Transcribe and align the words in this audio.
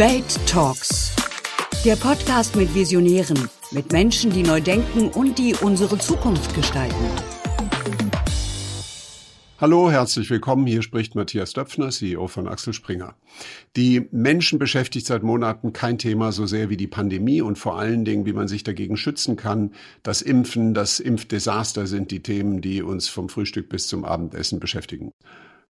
Welt 0.00 0.40
Talks. 0.46 1.14
Der 1.84 1.94
Podcast 1.94 2.56
mit 2.56 2.74
Visionären, 2.74 3.50
mit 3.70 3.92
Menschen, 3.92 4.30
die 4.30 4.42
neu 4.42 4.62
denken 4.62 5.10
und 5.10 5.38
die 5.38 5.54
unsere 5.54 5.98
Zukunft 5.98 6.54
gestalten. 6.54 7.04
Hallo, 9.60 9.90
herzlich 9.90 10.30
willkommen. 10.30 10.66
Hier 10.66 10.80
spricht 10.80 11.16
Matthias 11.16 11.52
Döpfner, 11.52 11.90
CEO 11.90 12.28
von 12.28 12.48
Axel 12.48 12.72
Springer. 12.72 13.14
Die 13.76 14.08
Menschen 14.10 14.58
beschäftigt 14.58 15.04
seit 15.04 15.22
Monaten 15.22 15.74
kein 15.74 15.98
Thema 15.98 16.32
so 16.32 16.46
sehr 16.46 16.70
wie 16.70 16.78
die 16.78 16.86
Pandemie 16.86 17.42
und 17.42 17.58
vor 17.58 17.78
allen 17.78 18.06
Dingen, 18.06 18.24
wie 18.24 18.32
man 18.32 18.48
sich 18.48 18.62
dagegen 18.62 18.96
schützen 18.96 19.36
kann. 19.36 19.74
Das 20.02 20.22
Impfen, 20.22 20.72
das 20.72 20.98
Impfdesaster 20.98 21.86
sind 21.86 22.10
die 22.10 22.22
Themen, 22.22 22.62
die 22.62 22.82
uns 22.82 23.10
vom 23.10 23.28
Frühstück 23.28 23.68
bis 23.68 23.86
zum 23.86 24.06
Abendessen 24.06 24.60
beschäftigen. 24.60 25.12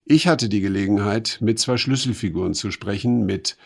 Ich 0.08 0.28
hatte 0.28 0.48
die 0.48 0.60
Gelegenheit, 0.60 1.38
mit 1.40 1.58
zwei 1.58 1.76
Schlüsselfiguren 1.76 2.54
zu 2.54 2.70
sprechen, 2.70 3.26
mit 3.26 3.56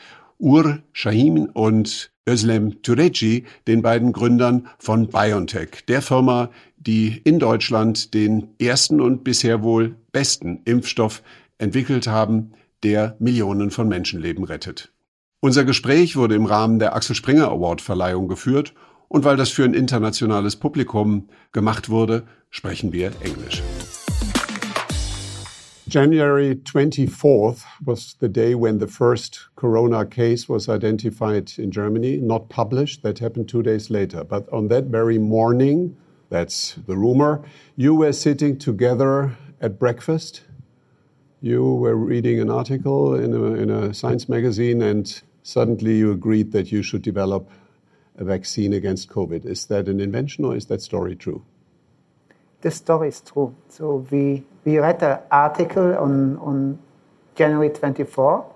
Ur 0.40 0.78
Shahin 0.92 1.50
und 1.50 2.10
Özlem 2.26 2.80
Türeci, 2.82 3.44
den 3.68 3.82
beiden 3.82 4.12
Gründern 4.12 4.68
von 4.78 5.08
BioNTech, 5.08 5.84
der 5.86 6.00
Firma, 6.00 6.50
die 6.78 7.20
in 7.24 7.38
Deutschland 7.38 8.14
den 8.14 8.48
ersten 8.58 9.02
und 9.02 9.22
bisher 9.22 9.62
wohl 9.62 9.96
besten 10.12 10.62
Impfstoff 10.64 11.22
entwickelt 11.58 12.06
haben, 12.06 12.52
der 12.82 13.16
Millionen 13.18 13.70
von 13.70 13.86
Menschenleben 13.86 14.44
rettet. 14.44 14.92
Unser 15.40 15.64
Gespräch 15.64 16.16
wurde 16.16 16.36
im 16.36 16.46
Rahmen 16.46 16.78
der 16.78 16.94
Axel 16.94 17.14
Springer 17.14 17.48
Award 17.48 17.82
Verleihung 17.82 18.26
geführt 18.26 18.72
und 19.08 19.24
weil 19.24 19.36
das 19.36 19.50
für 19.50 19.64
ein 19.64 19.74
internationales 19.74 20.56
Publikum 20.56 21.28
gemacht 21.52 21.90
wurde, 21.90 22.24
sprechen 22.48 22.92
wir 22.92 23.12
Englisch. 23.22 23.62
January 25.90 26.54
24th 26.54 27.64
was 27.84 28.14
the 28.20 28.28
day 28.28 28.54
when 28.54 28.78
the 28.78 28.86
first 28.86 29.40
corona 29.56 30.06
case 30.06 30.48
was 30.48 30.68
identified 30.68 31.50
in 31.58 31.72
Germany, 31.72 32.18
not 32.18 32.48
published. 32.48 33.02
That 33.02 33.18
happened 33.18 33.48
two 33.48 33.64
days 33.64 33.90
later. 33.90 34.22
But 34.22 34.48
on 34.52 34.68
that 34.68 34.84
very 34.84 35.18
morning, 35.18 35.96
that's 36.28 36.74
the 36.86 36.96
rumor, 36.96 37.42
you 37.74 37.96
were 37.96 38.12
sitting 38.12 38.56
together 38.56 39.36
at 39.60 39.80
breakfast. 39.80 40.42
You 41.40 41.74
were 41.74 41.96
reading 41.96 42.38
an 42.38 42.50
article 42.50 43.16
in 43.16 43.34
a, 43.34 43.44
in 43.54 43.70
a 43.70 43.92
science 43.92 44.28
magazine, 44.28 44.82
and 44.82 45.20
suddenly 45.42 45.96
you 45.96 46.12
agreed 46.12 46.52
that 46.52 46.70
you 46.70 46.84
should 46.84 47.02
develop 47.02 47.50
a 48.16 48.22
vaccine 48.22 48.74
against 48.74 49.08
COVID. 49.08 49.44
Is 49.44 49.66
that 49.66 49.88
an 49.88 49.98
invention 49.98 50.44
or 50.44 50.54
is 50.54 50.66
that 50.66 50.82
story 50.82 51.16
true? 51.16 51.44
The 52.60 52.70
story 52.70 53.08
is 53.08 53.22
true. 53.22 53.56
So 53.68 54.06
we 54.08 54.44
we 54.64 54.78
read 54.78 55.02
an 55.02 55.18
article 55.30 55.96
on, 55.96 56.36
on 56.38 56.78
January 57.34 57.70
24 57.70 58.46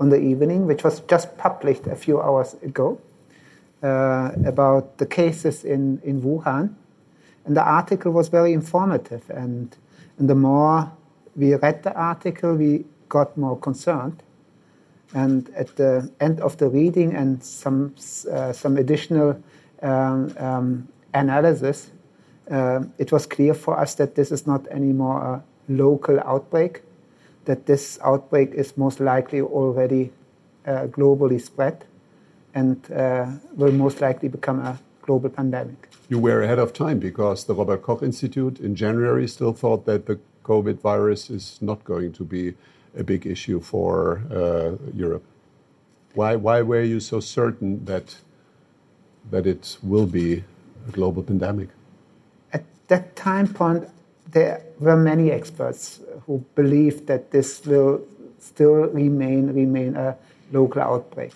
on 0.00 0.08
the 0.08 0.20
evening, 0.20 0.66
which 0.66 0.82
was 0.82 1.00
just 1.00 1.36
published 1.38 1.86
a 1.86 1.94
few 1.94 2.20
hours 2.20 2.54
ago, 2.62 3.00
uh, 3.82 4.32
about 4.44 4.98
the 4.98 5.06
cases 5.06 5.64
in, 5.64 6.00
in 6.04 6.22
Wuhan. 6.22 6.74
And 7.44 7.56
the 7.56 7.62
article 7.62 8.12
was 8.12 8.28
very 8.28 8.52
informative. 8.52 9.28
And, 9.30 9.76
and 10.18 10.28
the 10.28 10.34
more 10.34 10.90
we 11.36 11.54
read 11.54 11.82
the 11.82 11.94
article, 11.94 12.54
we 12.54 12.84
got 13.08 13.36
more 13.36 13.58
concerned. 13.58 14.22
And 15.14 15.48
at 15.54 15.76
the 15.76 16.10
end 16.20 16.40
of 16.40 16.56
the 16.56 16.68
reading 16.68 17.14
and 17.14 17.42
some, 17.42 17.94
uh, 18.30 18.52
some 18.52 18.76
additional 18.76 19.40
um, 19.82 20.34
um, 20.38 20.88
analysis, 21.12 21.90
uh, 22.50 22.84
it 22.98 23.12
was 23.12 23.26
clear 23.26 23.54
for 23.54 23.78
us 23.78 23.94
that 23.94 24.14
this 24.14 24.30
is 24.30 24.46
not 24.46 24.66
anymore 24.68 25.22
a 25.22 25.42
local 25.68 26.20
outbreak, 26.20 26.82
that 27.44 27.66
this 27.66 27.98
outbreak 28.02 28.52
is 28.54 28.76
most 28.76 29.00
likely 29.00 29.40
already 29.40 30.10
uh, 30.66 30.86
globally 30.86 31.40
spread 31.40 31.84
and 32.54 32.90
uh, 32.92 33.26
will 33.56 33.72
most 33.72 34.00
likely 34.00 34.28
become 34.28 34.60
a 34.60 34.78
global 35.02 35.28
pandemic. 35.28 35.88
You 36.08 36.18
were 36.18 36.42
ahead 36.42 36.58
of 36.58 36.72
time 36.72 36.98
because 36.98 37.44
the 37.44 37.54
Robert 37.54 37.82
Koch 37.82 38.02
Institute 38.02 38.60
in 38.60 38.74
January 38.74 39.26
still 39.26 39.52
thought 39.52 39.84
that 39.86 40.06
the 40.06 40.18
COVID 40.44 40.80
virus 40.80 41.30
is 41.30 41.58
not 41.60 41.82
going 41.84 42.12
to 42.12 42.24
be 42.24 42.54
a 42.96 43.02
big 43.02 43.26
issue 43.26 43.60
for 43.60 44.22
uh, 44.30 44.76
Europe. 44.94 45.24
Why, 46.14 46.36
why 46.36 46.62
were 46.62 46.82
you 46.82 47.00
so 47.00 47.20
certain 47.20 47.84
that, 47.86 48.16
that 49.30 49.46
it 49.46 49.78
will 49.82 50.06
be 50.06 50.44
a 50.88 50.92
global 50.92 51.22
pandemic? 51.22 51.70
That 52.88 53.16
time 53.16 53.48
point, 53.52 53.88
there 54.30 54.62
were 54.80 54.96
many 54.96 55.30
experts 55.30 56.00
who 56.26 56.44
believed 56.54 57.06
that 57.06 57.30
this 57.30 57.64
will 57.64 58.02
still 58.38 58.86
remain 58.88 59.52
remain 59.52 59.96
a 59.96 60.16
local 60.52 60.82
outbreak. 60.82 61.32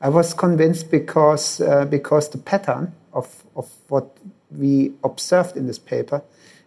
I 0.00 0.08
was 0.08 0.34
convinced 0.34 0.90
because 0.90 1.60
uh, 1.60 1.84
because 1.84 2.28
the 2.30 2.38
pattern 2.38 2.92
of 3.12 3.44
of 3.54 3.68
what 3.88 4.16
we 4.50 4.92
observed 5.02 5.56
in 5.56 5.66
this 5.66 5.78
paper 5.78 6.22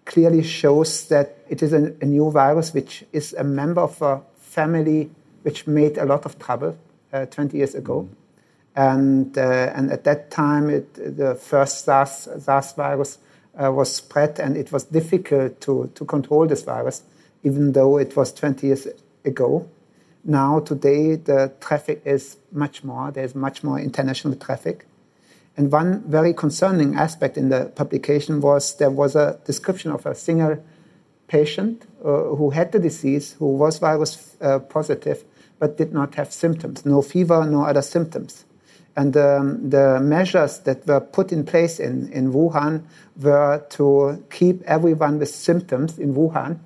clearly 0.05 0.43
shows 0.43 1.07
that 1.07 1.37
it 1.49 1.61
is 1.61 1.71
a, 1.71 1.93
a 2.01 2.05
new 2.05 2.31
virus 2.31 2.73
which 2.73 3.05
is 3.13 3.33
a 3.33 3.43
member 3.43 3.81
of 3.81 4.01
a 4.01 4.21
family 4.37 5.09
which 5.43 5.67
made 5.67 5.97
a 5.97 6.05
lot 6.05 6.25
of 6.25 6.37
trouble 6.39 6.77
uh, 7.13 7.25
20 7.27 7.57
years 7.57 7.75
ago. 7.75 8.07
Mm. 8.09 8.15
And, 8.75 9.37
uh, 9.37 9.73
and 9.75 9.91
at 9.91 10.03
that 10.05 10.31
time, 10.31 10.69
it, 10.69 10.93
the 11.17 11.35
first 11.35 11.85
SARS, 11.85 12.29
SARS 12.39 12.73
virus 12.73 13.17
uh, 13.57 13.71
was 13.71 13.95
spread, 13.95 14.39
and 14.39 14.57
it 14.57 14.71
was 14.71 14.83
difficult 14.85 15.61
to, 15.61 15.91
to 15.95 16.05
control 16.05 16.47
this 16.47 16.63
virus, 16.63 17.03
even 17.43 17.73
though 17.73 17.97
it 17.97 18.15
was 18.15 18.31
20 18.33 18.67
years 18.67 18.87
ago. 19.25 19.67
Now, 20.23 20.59
today, 20.59 21.15
the 21.15 21.53
traffic 21.59 22.01
is 22.05 22.37
much 22.51 22.83
more. 22.83 23.11
There's 23.11 23.35
much 23.35 23.63
more 23.63 23.79
international 23.79 24.35
traffic. 24.35 24.85
And 25.57 25.71
one 25.71 26.03
very 26.07 26.33
concerning 26.33 26.95
aspect 26.95 27.37
in 27.37 27.49
the 27.49 27.65
publication 27.75 28.41
was 28.41 28.75
there 28.77 28.89
was 28.89 29.15
a 29.15 29.39
description 29.45 29.91
of 29.91 30.05
a 30.05 30.15
single 30.15 30.63
patient 31.27 31.85
uh, 32.03 32.35
who 32.35 32.49
had 32.51 32.71
the 32.71 32.79
disease, 32.79 33.33
who 33.39 33.47
was 33.57 33.77
virus 33.79 34.35
uh, 34.41 34.59
positive, 34.59 35.23
but 35.59 35.77
did 35.77 35.93
not 35.93 36.15
have 36.15 36.31
symptoms 36.31 36.85
no 36.85 37.01
fever, 37.01 37.45
no 37.45 37.63
other 37.63 37.81
symptoms. 37.81 38.45
And 38.95 39.15
um, 39.15 39.69
the 39.69 39.99
measures 40.01 40.59
that 40.59 40.85
were 40.85 40.99
put 40.99 41.31
in 41.31 41.45
place 41.45 41.79
in, 41.79 42.11
in 42.11 42.33
Wuhan 42.33 42.83
were 43.17 43.65
to 43.69 44.23
keep 44.29 44.61
everyone 44.63 45.19
with 45.19 45.29
symptoms 45.29 45.97
in 45.97 46.15
Wuhan 46.15 46.59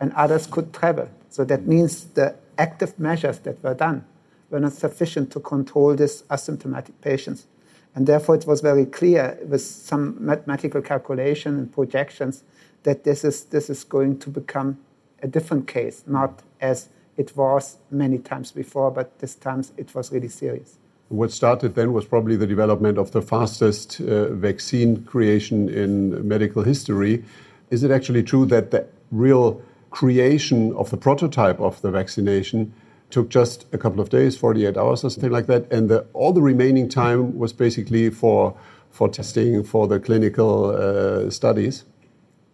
and 0.00 0.12
others 0.12 0.46
could 0.46 0.72
travel. 0.72 1.08
So 1.28 1.44
that 1.44 1.66
means 1.66 2.04
the 2.04 2.34
active 2.56 2.98
measures 2.98 3.40
that 3.40 3.62
were 3.62 3.74
done 3.74 4.04
were 4.50 4.60
not 4.60 4.72
sufficient 4.72 5.30
to 5.32 5.40
control 5.40 5.94
these 5.94 6.22
asymptomatic 6.22 6.92
patients. 7.02 7.46
And 7.94 8.06
therefore, 8.06 8.36
it 8.36 8.46
was 8.46 8.60
very 8.60 8.86
clear 8.86 9.38
with 9.46 9.62
some 9.62 10.16
mathematical 10.20 10.82
calculation 10.82 11.58
and 11.58 11.72
projections 11.72 12.44
that 12.82 13.04
this 13.04 13.24
is, 13.24 13.44
this 13.46 13.70
is 13.70 13.84
going 13.84 14.18
to 14.20 14.30
become 14.30 14.78
a 15.22 15.26
different 15.26 15.66
case, 15.66 16.04
not 16.06 16.42
as 16.60 16.88
it 17.16 17.36
was 17.36 17.78
many 17.90 18.18
times 18.18 18.52
before, 18.52 18.90
but 18.90 19.18
this 19.18 19.34
time 19.34 19.64
it 19.76 19.94
was 19.94 20.12
really 20.12 20.28
serious. 20.28 20.78
What 21.08 21.30
started 21.30 21.76
then 21.76 21.92
was 21.92 22.04
probably 22.04 22.36
the 22.36 22.46
development 22.46 22.98
of 22.98 23.12
the 23.12 23.22
fastest 23.22 24.00
uh, 24.00 24.30
vaccine 24.34 25.04
creation 25.04 25.68
in 25.68 26.26
medical 26.26 26.62
history. 26.64 27.24
Is 27.70 27.84
it 27.84 27.92
actually 27.92 28.24
true 28.24 28.44
that 28.46 28.72
the 28.72 28.86
real 29.12 29.62
creation 29.90 30.72
of 30.74 30.90
the 30.90 30.96
prototype 30.96 31.60
of 31.60 31.80
the 31.80 31.90
vaccination 31.90 32.72
took 33.10 33.28
just 33.28 33.66
a 33.72 33.78
couple 33.78 34.00
of 34.00 34.10
days, 34.10 34.36
48 34.36 34.76
hours 34.76 35.04
or 35.04 35.10
something 35.10 35.30
like 35.30 35.46
that, 35.46 35.70
and 35.72 35.88
the, 35.88 36.04
all 36.12 36.32
the 36.32 36.42
remaining 36.42 36.88
time 36.88 37.38
was 37.38 37.52
basically 37.52 38.10
for 38.10 38.56
for 38.90 39.08
testing 39.08 39.62
for 39.62 39.86
the 39.86 40.00
clinical 40.00 40.70
uh, 40.70 41.30
studies? 41.30 41.84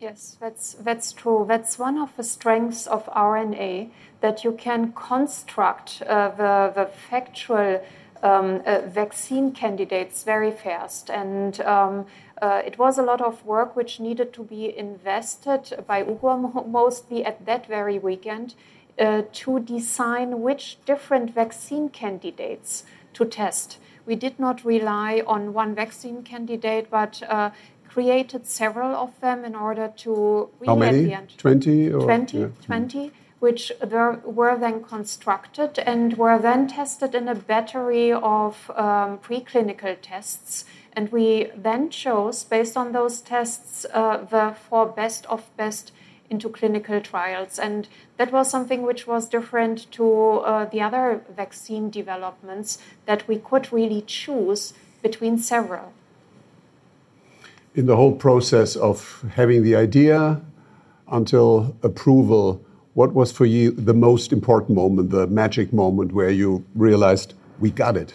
Yes, 0.01 0.37
that's 0.41 0.75
that's 0.75 1.13
true. 1.13 1.45
That's 1.49 1.79
one 1.79 1.97
of 1.97 2.11
the 2.17 2.25
strengths 2.25 2.89
of 2.89 3.07
RNA 3.07 3.91
that 4.21 4.43
you 4.43 4.53
can 4.53 4.93
construct 4.93 6.03
uh, 6.03 6.31
the 6.31 6.73
the 6.75 6.87
factual 6.87 7.81
um, 8.22 8.62
uh, 8.65 8.80
vaccine 8.86 9.53
candidates 9.53 10.22
very 10.24 10.51
fast. 10.51 11.10
And 11.10 11.60
um, 11.63 12.07
uh, 12.41 12.63
it 12.65 12.78
was 12.78 12.98
a 12.98 13.03
lot 13.03 13.21
of 13.21 13.45
work 13.45 13.77
which 13.77 14.01
needed 14.01 14.33
to 14.34 14.42
be 14.42 14.77
invested 14.77 15.84
by 15.86 16.03
Ugur 16.03 16.66
mostly 16.66 17.24
at 17.24 17.45
that 17.47 17.66
very 17.66 17.98
weekend 17.98 18.54
uh, 18.98 19.22
to 19.33 19.60
design 19.60 20.41
which 20.42 20.78
different 20.84 21.34
vaccine 21.34 21.89
candidates 21.89 22.84
to 23.15 23.24
test. 23.24 23.78
We 24.07 24.16
did 24.16 24.39
not 24.39 24.65
rely 24.65 25.22
on 25.27 25.53
one 25.53 25.74
vaccine 25.74 26.22
candidate, 26.22 26.91
but 26.91 27.22
uh, 27.28 27.51
created 27.89 28.47
several 28.47 28.95
of 28.97 29.19
them 29.21 29.45
in 29.45 29.54
order 29.54 29.92
to 29.98 30.48
really 30.60 30.66
How 30.66 30.77
many? 30.77 30.98
at 30.98 31.04
the 31.04 31.15
end 31.15 31.39
20 31.39 31.92
or 31.92 32.01
20, 32.01 32.39
yeah. 32.39 32.48
20 32.63 33.13
which 33.42 33.72
were, 34.24 34.56
then 34.56 34.84
constructed 34.84 35.77
and 35.80 36.16
were 36.16 36.39
then 36.39 36.68
tested 36.68 37.12
in 37.12 37.27
a 37.27 37.34
battery 37.34 38.12
of 38.12 38.71
um, 38.77 39.18
preclinical 39.18 39.97
tests. 40.00 40.65
And 40.92 41.10
we 41.10 41.50
then 41.56 41.91
chose, 41.91 42.44
based 42.44 42.77
on 42.77 42.92
those 42.92 43.21
tests, 43.21 43.84
uh, 43.92 44.18
the 44.18 44.54
four 44.68 44.86
best 44.86 45.27
of 45.27 45.50
best 45.56 45.91
into 46.30 46.48
clinical 46.48 47.00
trials. 47.00 47.59
And 47.59 47.89
that 48.16 48.30
was 48.30 48.48
something 48.48 48.83
which 48.83 49.09
was 49.09 49.28
different 49.28 49.91
to 49.91 50.06
uh, 50.06 50.66
the 50.66 50.80
other 50.80 51.24
vaccine 51.36 51.91
developments 51.91 52.78
that 53.06 53.27
we 53.27 53.38
could 53.38 53.72
really 53.72 54.03
choose 54.03 54.72
between 55.03 55.36
several. 55.36 55.92
In 57.74 57.86
the 57.86 57.97
whole 57.97 58.15
process 58.15 58.77
of 58.77 59.24
having 59.34 59.65
the 59.65 59.74
idea 59.74 60.41
until 61.10 61.74
approval, 61.83 62.65
what 62.94 63.12
was 63.15 63.33
for 63.33 63.47
you 63.47 63.71
the 63.71 63.94
most 63.94 64.33
important 64.33 64.77
moment, 64.77 65.10
the 65.10 65.27
magic 65.27 65.72
moment 65.72 66.12
where 66.12 66.30
you 66.30 66.65
realized 66.74 67.34
we 67.59 67.71
got 67.71 67.97
it? 67.97 68.15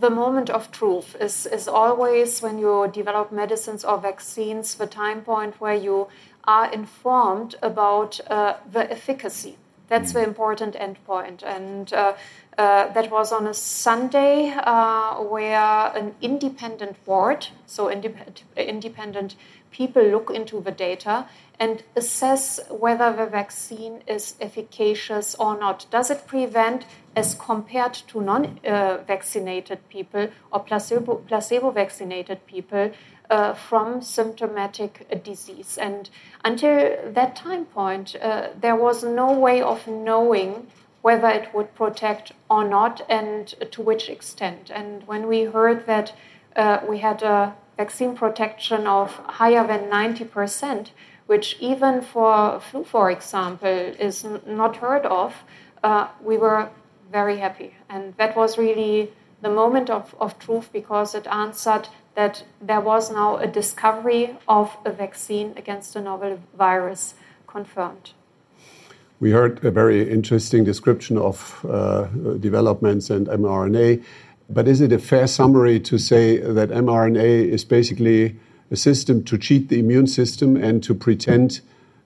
the 0.00 0.10
moment 0.10 0.50
of 0.50 0.70
truth 0.70 1.16
is, 1.20 1.46
is 1.46 1.68
always 1.68 2.40
when 2.40 2.58
you 2.58 2.90
develop 2.92 3.32
medicines 3.32 3.84
or 3.84 3.98
vaccines, 3.98 4.74
the 4.74 4.86
time 4.86 5.22
point 5.22 5.60
where 5.60 5.74
you 5.74 6.08
are 6.44 6.70
informed 6.72 7.54
about 7.62 8.20
uh, 8.30 8.54
the 8.70 8.90
efficacy. 8.90 9.56
That's 9.88 10.12
the 10.12 10.22
important 10.22 10.74
endpoint. 10.76 11.42
And 11.42 11.92
uh, 11.92 12.14
uh, 12.56 12.92
that 12.92 13.10
was 13.10 13.32
on 13.32 13.48
a 13.48 13.54
Sunday 13.54 14.54
uh, 14.56 15.16
where 15.16 15.92
an 15.96 16.14
independent 16.22 17.04
board, 17.04 17.48
so 17.66 17.86
indep- 17.86 18.42
independent 18.56 19.34
people, 19.70 20.02
look 20.02 20.30
into 20.30 20.60
the 20.60 20.70
data 20.70 21.26
and 21.58 21.82
assess 21.94 22.58
whether 22.70 23.12
the 23.14 23.26
vaccine 23.26 24.02
is 24.06 24.34
efficacious 24.40 25.34
or 25.34 25.58
not. 25.58 25.86
Does 25.90 26.10
it 26.10 26.26
prevent, 26.26 26.86
as 27.14 27.34
compared 27.34 27.94
to 28.08 28.20
non 28.20 28.58
uh, 28.66 28.98
vaccinated 29.06 29.86
people 29.90 30.28
or 30.50 30.60
placebo, 30.60 31.16
placebo 31.16 31.70
vaccinated 31.70 32.46
people, 32.46 32.90
uh, 33.28 33.52
from 33.52 34.00
symptomatic 34.00 35.22
disease? 35.22 35.76
And 35.76 36.08
until 36.44 36.96
that 37.12 37.36
time 37.36 37.66
point, 37.66 38.16
uh, 38.16 38.48
there 38.58 38.76
was 38.76 39.04
no 39.04 39.38
way 39.38 39.60
of 39.60 39.86
knowing 39.86 40.66
whether 41.02 41.28
it 41.28 41.54
would 41.54 41.74
protect 41.74 42.32
or 42.50 42.64
not 42.64 43.00
and 43.08 43.48
to 43.70 43.82
which 43.82 44.08
extent. 44.08 44.70
And 44.70 45.06
when 45.06 45.26
we 45.26 45.44
heard 45.44 45.86
that 45.86 46.12
uh, 46.56 46.80
we 46.88 46.98
had 46.98 47.22
a 47.22 47.54
vaccine 47.82 48.14
protection 48.14 48.86
of 48.86 49.08
higher 49.40 49.64
than 49.66 49.88
90 49.88 50.24
percent, 50.36 50.92
which 51.30 51.56
even 51.60 51.94
for 52.12 52.60
flu, 52.60 52.84
for 52.84 53.10
example, 53.10 53.78
is 54.08 54.16
not 54.46 54.76
heard 54.84 55.06
of, 55.06 55.30
uh, 55.82 56.08
we 56.28 56.36
were 56.36 56.68
very 57.10 57.38
happy. 57.38 57.70
And 57.88 58.02
that 58.16 58.36
was 58.36 58.58
really 58.58 59.10
the 59.42 59.52
moment 59.62 59.88
of, 59.88 60.14
of 60.20 60.38
truth 60.38 60.68
because 60.72 61.14
it 61.14 61.26
answered 61.26 61.88
that 62.14 62.44
there 62.60 62.80
was 62.92 63.10
now 63.10 63.30
a 63.36 63.46
discovery 63.46 64.36
of 64.46 64.76
a 64.84 64.92
vaccine 64.92 65.48
against 65.56 65.96
a 65.96 66.00
novel 66.00 66.38
virus 66.58 67.14
confirmed. 67.46 68.12
We 69.20 69.30
heard 69.30 69.64
a 69.64 69.70
very 69.70 70.10
interesting 70.10 70.64
description 70.64 71.18
of 71.18 71.36
uh, 71.68 72.04
developments 72.40 73.10
and 73.10 73.26
mRNA. 73.26 74.02
But 74.52 74.66
is 74.66 74.80
it 74.80 74.92
a 74.92 74.98
fair 74.98 75.26
summary 75.26 75.78
to 75.80 75.96
say 75.96 76.38
that 76.38 76.70
mRNA 76.70 77.48
is 77.48 77.64
basically 77.64 78.36
a 78.70 78.76
system 78.76 79.22
to 79.24 79.38
cheat 79.38 79.68
the 79.68 79.78
immune 79.78 80.06
system 80.06 80.56
and 80.56 80.82
to 80.82 80.94
pretend 80.94 81.60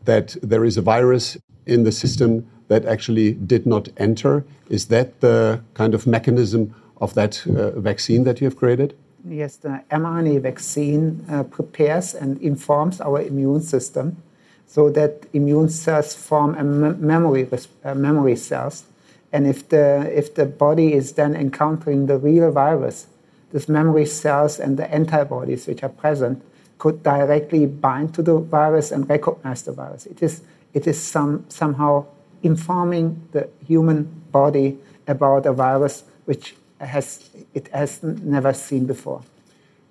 that 0.05 0.37
there 0.43 0.65
is 0.65 0.77
a 0.77 0.83
virus 0.83 1.39
in 1.67 1.85
the 1.85 1.93
system 1.93 2.47
that 2.69 2.85
actually 2.85 3.33
did 3.33 3.67
not 3.67 3.89
enter. 3.97 4.45
Is 4.69 4.87
that 4.87 5.21
the 5.21 5.63
kind 5.75 5.95
of 5.95 6.07
mechanism 6.07 6.75
of 6.99 7.15
that 7.15 7.47
uh, 7.47 7.79
vaccine 7.81 8.25
that 8.25 8.41
you 8.41 8.47
have 8.47 8.57
created? 8.57 8.97
Yes, 9.27 9.57
the 9.57 9.83
mRNA 9.91 10.43
vaccine 10.43 11.25
uh, 11.31 11.45
prepares 11.45 12.15
and 12.15 12.41
informs 12.43 13.01
our 13.01 13.23
immune 13.23 13.63
system 13.63 14.23
so 14.67 14.91
that 14.91 15.27
immune 15.33 15.69
cells 15.69 16.15
form 16.15 16.55
a 16.57 16.65
memory, 16.65 17.49
uh, 17.85 17.95
memory 17.95 18.37
cells. 18.37 18.85
And 19.35 19.49
if 19.49 19.69
the, 19.69 20.09
if 20.17 20.37
the 20.37 20.47
body 20.47 20.95
is 20.95 21.15
then 21.15 21.35
encountering 21.35 22.07
the 22.07 22.19
real 22.19 22.53
virus, 22.53 23.09
these 23.53 23.69
memory 23.69 24.07
cells 24.07 24.61
and 24.61 24.77
the 24.77 24.89
antibodies 24.95 25.67
which 25.67 25.83
are 25.83 25.89
present 25.89 26.41
could 26.79 27.03
directly 27.03 27.67
bind 27.67 28.15
to 28.15 28.23
the 28.23 28.39
virus 28.39 28.93
and 28.93 29.09
recognize 29.11 29.63
the 29.63 29.73
virus. 29.73 30.07
It 30.07 30.23
is, 30.23 30.43
it 30.73 30.87
is 30.87 31.01
some, 31.03 31.45
somehow 31.49 32.07
informing 32.45 33.29
the 33.33 33.49
human 33.67 34.05
body 34.31 34.79
about 35.09 35.47
a 35.47 35.53
virus 35.53 36.05
which 36.27 36.55
has, 36.79 37.29
it 37.55 37.67
has 37.69 38.05
never 38.05 38.53
seen 38.53 38.87
before. 38.87 39.23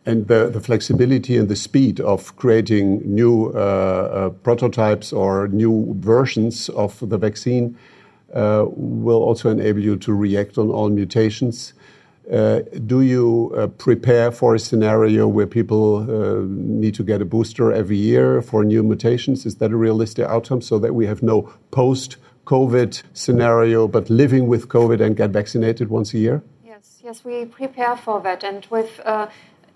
And 0.06 0.26
the, 0.28 0.50
the 0.50 0.62
flexibility 0.62 1.36
and 1.36 1.50
the 1.50 1.56
speed 1.58 2.00
of 2.00 2.34
creating 2.38 3.02
new 3.04 3.52
uh, 3.54 3.58
uh, 3.58 4.30
prototypes 4.30 5.12
or 5.12 5.50
new 5.50 5.96
versions 6.00 6.70
of 6.70 6.98
the 7.10 7.18
vaccine 7.18 7.78
will 8.34 9.22
also 9.22 9.50
enable 9.50 9.82
you 9.82 9.96
to 9.98 10.14
react 10.14 10.58
on 10.58 10.70
all 10.70 10.90
mutations. 10.90 11.74
Uh, 12.32 12.62
do 12.88 13.02
you 13.02 13.54
uh, 13.58 13.68
prepare 13.68 14.32
for 14.32 14.56
a 14.56 14.60
scenario 14.60 15.28
where 15.28 15.46
people 15.46 15.98
uh, 15.98 16.46
need 16.48 16.96
to 16.96 17.04
get 17.04 17.22
a 17.22 17.26
booster 17.26 17.72
every 17.72 17.98
year 17.98 18.42
for 18.42 18.64
new 18.64 18.82
mutations? 18.82 19.46
Is 19.46 19.56
that 19.56 19.72
a 19.72 19.76
realistic 19.76 20.26
outcome 20.28 20.62
so 20.62 20.80
that 20.80 20.94
we 20.94 21.06
have 21.06 21.22
no 21.22 21.54
post 21.72 22.16
COVID 22.46 23.04
scenario, 23.14 23.88
but 23.88 24.10
living 24.10 24.48
with 24.48 24.70
COVID 24.70 25.02
and 25.02 25.18
get 25.18 25.32
vaccinated 25.32 25.90
once 25.90 26.14
a 26.14 26.18
year? 26.18 26.44
Yes, 26.66 27.02
yes, 27.04 27.26
we 27.26 27.46
prepare 27.46 27.98
for 27.98 28.22
that. 28.22 28.44
And 28.44 28.66
with 28.70 29.02
uh, 29.04 29.28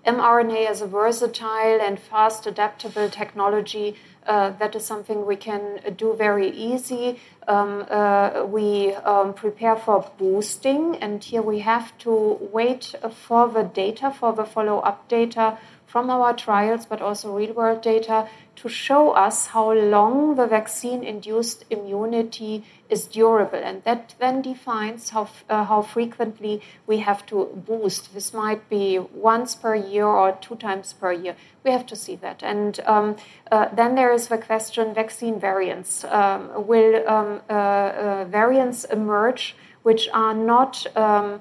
mRNA 0.06 0.66
as 0.66 0.80
a 0.80 0.86
versatile 0.86 1.80
and 1.80 1.98
fast 1.98 2.46
adaptable 2.46 3.10
technology, 3.10 3.96
uh, 4.28 4.50
that 4.50 4.76
is 4.76 4.84
something 4.84 5.26
we 5.26 5.36
can 5.36 5.80
do 5.96 6.14
very 6.14 6.50
easy. 6.50 7.18
Um, 7.48 7.86
uh, 7.88 8.44
we 8.44 8.94
um, 8.94 9.32
prepare 9.32 9.74
for 9.74 10.10
boosting, 10.18 10.96
and 10.96 11.24
here 11.24 11.42
we 11.42 11.60
have 11.60 11.96
to 11.98 12.38
wait 12.52 12.94
for 13.10 13.48
the 13.48 13.62
data, 13.62 14.10
for 14.10 14.32
the 14.34 14.44
follow 14.44 14.78
up 14.80 15.08
data 15.08 15.58
from 15.88 16.10
our 16.10 16.34
trials, 16.34 16.84
but 16.84 17.00
also 17.00 17.34
real 17.34 17.54
world 17.54 17.80
data 17.82 18.28
to 18.56 18.68
show 18.68 19.12
us 19.12 19.46
how 19.46 19.72
long 19.72 20.34
the 20.34 20.46
vaccine 20.46 21.02
induced 21.02 21.64
immunity 21.70 22.62
is 22.90 23.06
durable. 23.06 23.58
And 23.58 23.82
that 23.84 24.14
then 24.18 24.42
defines 24.42 25.10
how, 25.10 25.28
uh, 25.48 25.64
how 25.64 25.80
frequently 25.82 26.60
we 26.86 26.98
have 26.98 27.24
to 27.26 27.46
boost. 27.66 28.12
This 28.12 28.34
might 28.34 28.68
be 28.68 28.98
once 28.98 29.54
per 29.54 29.74
year 29.74 30.06
or 30.06 30.32
two 30.32 30.56
times 30.56 30.92
per 30.92 31.12
year. 31.12 31.36
We 31.64 31.70
have 31.70 31.86
to 31.86 31.96
see 31.96 32.16
that. 32.16 32.42
And 32.42 32.78
um, 32.84 33.16
uh, 33.50 33.68
then 33.74 33.94
there 33.94 34.12
is 34.12 34.28
the 34.28 34.38
question 34.38 34.92
vaccine 34.92 35.40
variants. 35.40 36.04
Um, 36.04 36.66
will 36.66 37.08
um, 37.08 37.40
uh, 37.48 37.52
uh 37.52 38.24
variants 38.24 38.84
emerge 38.84 39.54
which 39.82 40.08
are 40.12 40.34
not 40.34 40.86
um, 40.96 41.40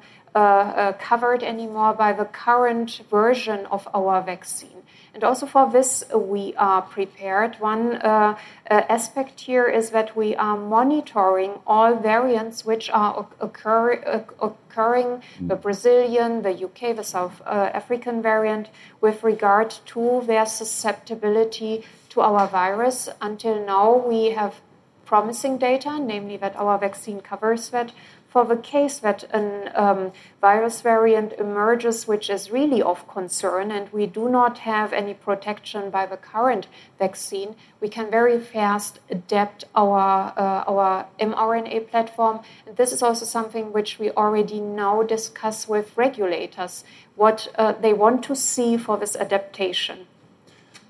covered 1.00 1.44
anymore 1.44 1.94
by 1.94 2.14
the 2.14 2.26
current 2.26 3.02
version 3.10 3.66
of 3.68 3.88
our 3.94 4.22
vaccine. 4.22 4.78
And 5.18 5.24
also 5.24 5.48
for 5.48 5.68
this, 5.68 6.04
we 6.16 6.54
are 6.58 6.84
prepared. 6.84 7.56
One 7.56 7.96
uh, 7.96 8.38
uh, 8.70 8.84
aspect 8.88 9.40
here 9.40 9.66
is 9.66 9.90
that 9.90 10.16
we 10.16 10.36
are 10.36 10.56
monitoring 10.56 11.54
all 11.66 11.96
variants 11.96 12.64
which 12.64 12.92
are 12.92 13.28
occur, 13.40 13.94
uh, 14.06 14.46
occurring 14.46 15.24
the 15.42 15.56
Brazilian, 15.56 16.44
the 16.44 16.54
UK, 16.66 16.96
the 16.96 17.04
South 17.04 17.42
uh, 17.48 17.72
African 17.74 18.22
variant 18.22 18.70
with 19.02 19.24
regard 19.24 19.72
to 19.88 20.22
their 20.28 20.46
susceptibility 20.46 21.84
to 22.10 22.22
our 22.22 22.48
virus. 22.48 23.10
Until 23.20 23.66
now, 23.66 23.96
we 23.98 24.32
have 24.32 24.62
promising 25.08 25.58
data, 25.58 25.98
namely 25.98 26.38
that 26.38 26.56
our 26.58 26.78
vaccine 26.78 27.22
covers 27.22 27.70
that 27.70 27.92
for 28.38 28.46
the 28.46 28.62
case 28.62 29.00
that 29.00 29.24
a 29.34 29.84
um, 29.84 30.12
virus 30.42 30.82
variant 30.82 31.34
emerges 31.40 32.08
which 32.08 32.30
is 32.30 32.52
really 32.52 32.84
of 32.84 33.08
concern 33.08 33.72
and 33.72 33.92
we 33.92 34.06
do 34.06 34.30
not 34.30 34.60
have 34.60 34.94
any 34.94 35.16
protection 35.16 35.90
by 35.90 36.06
the 36.06 36.18
current 36.18 36.68
vaccine, 37.00 37.56
we 37.82 37.90
can 37.90 38.12
very 38.12 38.40
fast 38.40 39.00
adapt 39.10 39.64
our, 39.74 40.34
uh, 40.38 40.72
our 40.72 41.08
mRNA 41.20 41.90
platform. 41.90 42.42
And 42.68 42.78
this 42.78 42.92
is 42.92 43.02
also 43.02 43.26
something 43.26 43.74
which 43.74 43.98
we 43.98 44.12
already 44.12 44.60
now 44.60 45.02
discuss 45.02 45.68
with 45.68 45.98
regulators, 45.98 46.84
what 47.16 47.48
uh, 47.56 47.72
they 47.72 47.94
want 47.94 48.24
to 48.26 48.36
see 48.36 48.78
for 48.78 49.00
this 49.00 49.16
adaptation. 49.16 50.06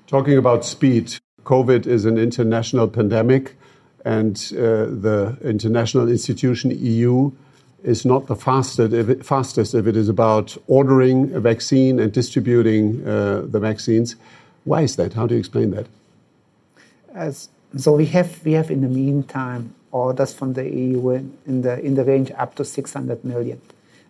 Talking 0.06 0.36
about 0.36 0.66
speed, 0.66 1.16
COVID 1.44 1.86
is 1.86 2.04
an 2.04 2.18
international 2.18 2.88
pandemic 2.88 3.56
and 4.16 4.36
uh, 4.52 4.88
the 5.06 5.36
international 5.44 6.08
institution 6.08 6.70
EU 6.70 7.30
is 7.84 8.04
not 8.04 8.26
the 8.26 8.36
fastest 8.36 8.92
if, 8.92 9.08
it, 9.08 9.24
fastest 9.24 9.74
if 9.74 9.86
it 9.86 9.96
is 9.96 10.08
about 10.08 10.56
ordering 10.66 11.32
a 11.34 11.40
vaccine 11.40 12.00
and 12.00 12.10
distributing 12.10 13.06
uh, 13.06 13.42
the 13.54 13.60
vaccines. 13.60 14.16
Why 14.64 14.80
is 14.82 14.96
that? 14.96 15.12
How 15.12 15.26
do 15.26 15.34
you 15.34 15.40
explain 15.40 15.70
that? 15.72 15.86
As, 17.14 17.50
so 17.76 17.96
we 17.96 18.06
have 18.06 18.30
we 18.46 18.52
have 18.52 18.70
in 18.70 18.80
the 18.80 18.88
meantime 18.88 19.74
orders 19.92 20.32
from 20.32 20.54
the 20.54 20.64
EU 20.64 21.10
in, 21.10 21.36
in 21.46 21.62
the 21.62 21.78
in 21.80 21.94
the 21.94 22.04
range 22.04 22.30
up 22.38 22.54
to 22.54 22.64
600 22.64 23.24
million. 23.24 23.60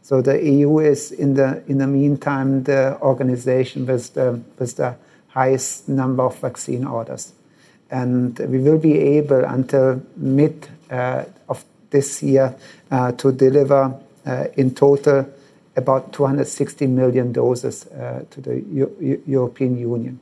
So 0.02 0.23
the 0.23 0.37
EU 0.43 0.78
is 0.78 1.11
in 1.11 1.35
the 1.35 1.62
in 1.67 1.78
the 1.78 1.87
meantime 1.87 2.62
the 2.62 2.99
organization 3.00 3.87
with 3.87 4.14
the 4.14 4.40
with 4.59 4.76
the 4.76 4.95
highest 5.28 5.88
number 5.88 6.23
of 6.23 6.38
vaccine 6.38 6.85
orders. 6.85 7.33
And 7.90 8.38
we 8.38 8.59
will 8.59 8.78
be 8.78 8.99
able 8.99 9.45
until 9.45 10.02
mid 10.16 10.68
uh, 10.90 11.25
of 11.49 11.64
this 11.90 12.23
year 12.23 12.54
uh, 12.90 13.12
to 13.12 13.33
deliver 13.33 13.95
uh, 14.26 14.45
in 14.57 14.75
total 14.75 15.26
about 15.76 16.12
260 16.12 16.87
million 16.87 17.33
doses 17.33 17.87
to 18.30 18.40
the 18.40 18.61
U 18.73 19.23
European 19.26 19.78
Union. 19.78 20.18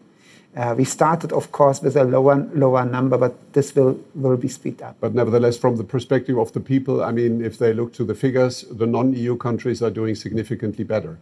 Uh, 0.56 0.74
we 0.76 0.84
started, 0.84 1.32
of 1.32 1.52
course, 1.52 1.82
with 1.82 1.96
a 1.96 2.04
lower, 2.04 2.48
lower 2.54 2.84
number, 2.86 3.18
but 3.18 3.52
this 3.52 3.74
will, 3.76 3.98
will 4.14 4.38
be 4.38 4.48
speed 4.48 4.80
up. 4.80 4.96
But 5.00 5.14
nevertheless, 5.14 5.58
from 5.58 5.76
the 5.76 5.84
perspective 5.84 6.38
of 6.38 6.50
the 6.52 6.60
people, 6.60 7.04
I 7.04 7.12
mean, 7.12 7.44
if 7.44 7.58
they 7.58 7.74
look 7.74 7.92
to 7.94 8.04
the 8.04 8.14
figures, 8.14 8.64
the 8.70 8.86
non-EU 8.86 9.36
countries 9.36 9.82
are 9.82 9.90
doing 9.90 10.14
significantly 10.14 10.82
better. 10.84 11.18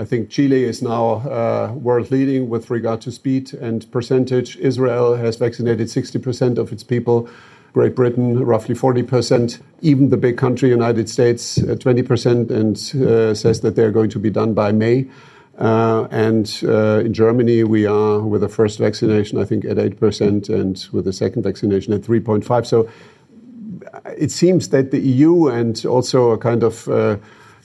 I 0.00 0.06
think 0.06 0.30
Chile 0.30 0.64
is 0.64 0.80
now 0.80 1.16
uh, 1.28 1.74
world 1.74 2.10
leading 2.10 2.48
with 2.48 2.70
regard 2.70 3.02
to 3.02 3.12
speed 3.12 3.52
and 3.52 3.78
percentage. 3.92 4.56
Israel 4.56 5.14
has 5.16 5.36
vaccinated 5.36 5.88
60% 5.88 6.56
of 6.56 6.72
its 6.72 6.82
people. 6.82 7.28
Great 7.74 7.94
Britain, 7.94 8.42
roughly 8.42 8.74
40%. 8.74 9.60
Even 9.82 10.08
the 10.08 10.16
big 10.16 10.38
country, 10.38 10.70
United 10.70 11.10
States, 11.10 11.58
uh, 11.58 11.76
20%, 11.76 12.50
and 12.50 12.76
uh, 13.06 13.34
says 13.34 13.60
that 13.60 13.76
they're 13.76 13.90
going 13.90 14.08
to 14.08 14.18
be 14.18 14.30
done 14.30 14.54
by 14.54 14.72
May. 14.72 15.06
Uh, 15.58 16.08
and 16.10 16.62
uh, 16.64 17.00
in 17.04 17.12
Germany, 17.12 17.64
we 17.64 17.84
are 17.84 18.20
with 18.20 18.40
the 18.40 18.48
first 18.48 18.78
vaccination, 18.78 19.38
I 19.38 19.44
think, 19.44 19.66
at 19.66 19.76
8%, 19.76 20.48
and 20.48 20.82
with 20.92 21.04
the 21.04 21.12
second 21.12 21.42
vaccination 21.42 21.92
at 21.92 22.00
3.5. 22.00 22.66
So 22.66 22.88
uh, 23.92 24.00
it 24.16 24.30
seems 24.30 24.70
that 24.70 24.92
the 24.92 24.98
EU 24.98 25.48
and 25.48 25.84
also 25.84 26.30
a 26.30 26.38
kind 26.38 26.62
of 26.62 26.88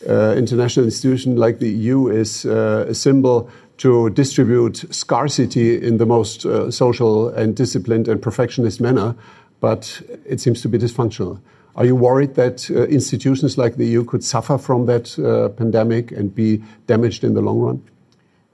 international 0.06 0.86
institution 0.86 1.36
like 1.36 1.60
the 1.60 1.70
EU 1.70 2.08
is 2.08 2.46
uh, 2.46 2.86
a 2.88 2.94
symbol 2.94 3.50
to 3.78 4.10
distribute 4.12 4.86
scarcity 4.94 5.82
in 5.82 5.98
the 5.98 6.06
most 6.06 6.42
social 6.72 7.30
and 7.30 7.56
disciplined 7.56 8.08
and 8.08 8.22
perfectionist 8.22 8.80
manner, 8.80 9.16
but 9.60 10.02
it 10.26 10.40
seems 10.40 10.62
to 10.62 10.70
be 10.70 10.78
dysfunctional. 10.78 11.40
Are 11.76 11.86
you 11.86 11.96
worried 11.96 12.36
that 12.36 12.72
uh, 12.72 12.86
institutions 12.86 13.58
like 13.58 13.76
the 13.76 13.86
EU 13.86 14.06
could 14.06 14.24
suffer 14.24 14.58
from 14.58 14.86
that 14.86 15.20
uh, 15.20 15.50
pandemic 15.50 16.12
and 16.12 16.34
be 16.34 16.64
damaged 16.88 17.24
in 17.24 17.34
the 17.34 17.42
long 17.42 17.60
run? 17.60 17.84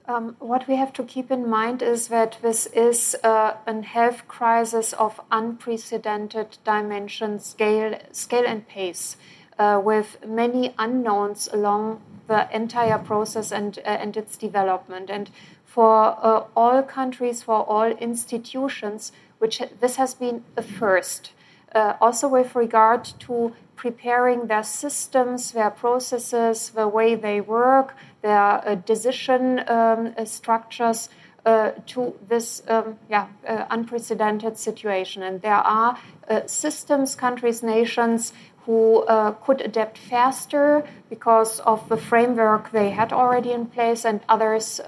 Um, 0.08 0.34
what 0.40 0.66
we 0.66 0.74
have 0.74 0.92
to 0.94 1.04
keep 1.04 1.30
in 1.30 1.48
mind 1.48 1.80
is 1.80 2.08
that 2.08 2.38
this 2.42 2.66
is 2.66 3.16
uh, 3.22 3.54
a 3.66 3.82
health 3.82 4.26
crisis 4.26 4.92
of 4.94 5.20
unprecedented 5.30 6.58
dimension, 6.64 7.38
scale, 7.38 7.96
scale 8.10 8.44
and 8.44 8.66
pace, 8.66 9.16
uh, 9.58 9.80
with 9.82 10.18
many 10.26 10.74
unknowns 10.78 11.48
along 11.52 12.00
the 12.28 12.48
entire 12.54 12.98
process 12.98 13.52
and, 13.52 13.78
uh, 13.78 13.88
and 13.88 14.16
its 14.16 14.36
development. 14.36 15.10
And 15.10 15.30
for 15.64 16.16
uh, 16.22 16.44
all 16.56 16.82
countries, 16.82 17.42
for 17.42 17.62
all 17.62 17.90
institutions, 17.92 19.12
which 19.38 19.62
this 19.80 19.96
has 19.96 20.14
been 20.14 20.44
a 20.56 20.62
first 20.62 21.32
uh, 21.74 21.94
also 22.00 22.28
with 22.28 22.54
regard 22.54 23.04
to 23.04 23.52
preparing 23.76 24.46
their 24.46 24.62
systems, 24.62 25.52
their 25.52 25.70
processes, 25.70 26.70
the 26.70 26.86
way 26.86 27.14
they 27.14 27.40
work, 27.40 27.96
their 28.20 28.66
uh, 28.68 28.74
decision 28.74 29.68
um, 29.68 30.14
structures 30.24 31.08
uh, 31.44 31.72
to 31.86 32.14
this 32.28 32.62
um, 32.68 32.96
yeah, 33.10 33.26
uh, 33.48 33.64
unprecedented 33.70 34.56
situation. 34.56 35.22
And 35.22 35.42
there 35.42 35.54
are 35.54 35.98
uh, 36.28 36.46
systems, 36.46 37.16
countries, 37.16 37.62
nations 37.62 38.32
who 38.64 39.04
could 39.44 39.60
adapt 39.60 39.98
faster 39.98 40.84
because 41.10 41.60
of 41.60 41.88
the 41.88 41.96
framework 41.96 42.70
they 42.70 42.90
had 42.90 43.12
already 43.12 43.52
in 43.52 43.66
place, 43.66 44.04
and 44.04 44.20
others 44.28 44.80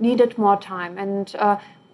needed 0.00 0.38
more 0.38 0.58
time. 0.58 0.98
And 0.98 1.34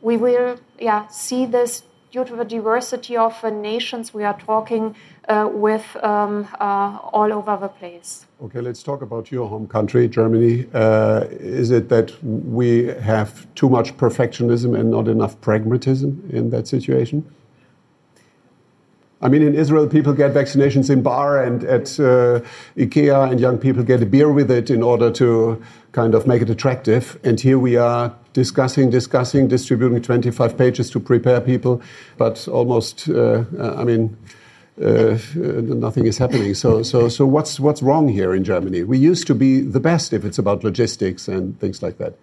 we 0.01 0.17
will 0.17 0.59
yeah, 0.79 1.07
see 1.09 1.47
this 1.47 1.83
due 2.11 2.25
to 2.25 2.35
the 2.35 2.45
diversity 2.45 3.17
of 3.17 3.41
the 3.41 3.51
nations 3.51 4.13
we 4.13 4.25
are 4.25 4.39
talking 4.39 4.97
uh, 5.29 5.49
with 5.53 5.97
um, 6.03 6.49
uh, 6.59 6.99
all 7.13 7.33
over 7.33 7.57
the 7.57 7.69
place. 7.69 8.27
Okay, 8.43 8.61
let's 8.61 8.83
talk 8.83 9.03
about 9.03 9.31
your 9.31 9.49
home 9.49 9.69
country, 9.69 10.09
Germany. 10.09 10.67
Uh, 10.75 11.27
is 11.31 11.71
it 11.71 11.89
that 11.89 12.13
we 12.25 12.87
have 12.87 13.47
too 13.55 13.69
much 13.69 13.97
perfectionism 13.97 14.79
and 14.79 14.91
not 14.91 15.07
enough 15.07 15.41
pragmatism 15.41 16.29
in 16.31 16.51
that 16.51 16.67
situation? 16.67 17.25
I 19.23 19.29
mean, 19.29 19.43
in 19.43 19.55
Israel, 19.55 19.87
people 19.87 20.15
get 20.15 20.33
vaccinations 20.33 20.89
in 20.89 21.03
bar 21.03 21.43
and 21.43 21.63
at 21.65 22.01
uh, 22.01 22.41
IKEA, 22.77 23.31
and 23.31 23.39
young 23.39 23.59
people 23.59 23.83
get 23.83 24.03
a 24.03 24.07
beer 24.07 24.33
with 24.33 24.51
it 24.51 24.71
in 24.71 24.83
order 24.83 25.11
to 25.13 25.63
kind 25.93 26.15
of 26.15 26.27
make 26.27 26.41
it 26.41 26.49
attractive. 26.49 27.19
And 27.23 27.39
here 27.39 27.59
we 27.59 27.77
are 27.77 28.15
discussing, 28.33 28.89
discussing, 28.89 29.49
distributing 29.49 30.01
25 30.01 30.57
pages 30.57 30.91
to 30.91 31.01
prepare 31.01 31.41
people, 31.41 31.83
but 32.17 32.49
almost, 32.49 33.11
uh, 33.11 33.45
I 33.61 33.85
mean, 33.85 34.17
uh, 34.83 35.19
nothing 35.35 36.07
is 36.07 36.17
happening. 36.17 36.55
So, 36.55 36.83
so, 36.83 37.11
so 37.11 37.27
what's 37.27 37.61
what's 37.61 37.83
wrong 37.83 38.09
here 38.09 38.35
in 38.35 38.45
Germany? 38.45 38.85
We 38.85 38.97
used 38.97 39.27
to 39.27 39.35
be 39.35 39.61
the 39.61 39.81
best 39.81 40.15
if 40.15 40.25
it's 40.25 40.39
about 40.39 40.65
logistics 40.65 41.29
and 41.29 41.59
things 41.61 41.83
like 41.83 41.99
that. 41.99 42.15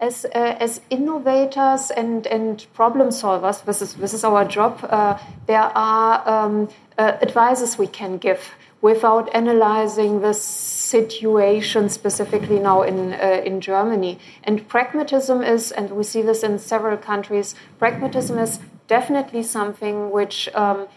As 0.00 0.24
uh, 0.24 0.56
as 0.60 0.80
innovators 0.90 1.90
and 1.90 2.26
and 2.26 2.66
problem 2.72 3.08
solvers, 3.08 3.64
this 3.64 3.82
is 3.82 3.94
this 3.94 4.14
is 4.14 4.24
our 4.24 4.44
job. 4.44 4.78
Uh, 4.82 5.18
there 5.46 5.70
are 5.74 6.28
um, 6.28 6.68
uh, 6.98 7.16
advices 7.22 7.78
we 7.78 7.86
can 7.86 8.18
give 8.18 8.54
without 8.82 9.28
analyzing 9.34 10.22
the 10.22 10.32
situation 10.32 11.88
specifically 11.88 12.58
now 12.58 12.82
in 12.82 13.12
uh, 13.12 13.42
in 13.44 13.60
Germany. 13.60 14.18
And 14.44 14.66
pragmatism 14.68 15.42
is, 15.42 15.70
and 15.72 15.90
we 15.90 16.04
see 16.04 16.22
this 16.22 16.42
in 16.42 16.58
several 16.58 16.96
countries. 16.96 17.54
Pragmatism 17.78 18.38
is 18.38 18.60
definitely 18.88 19.42
something 19.42 20.10
which. 20.10 20.48
Um, 20.54 20.88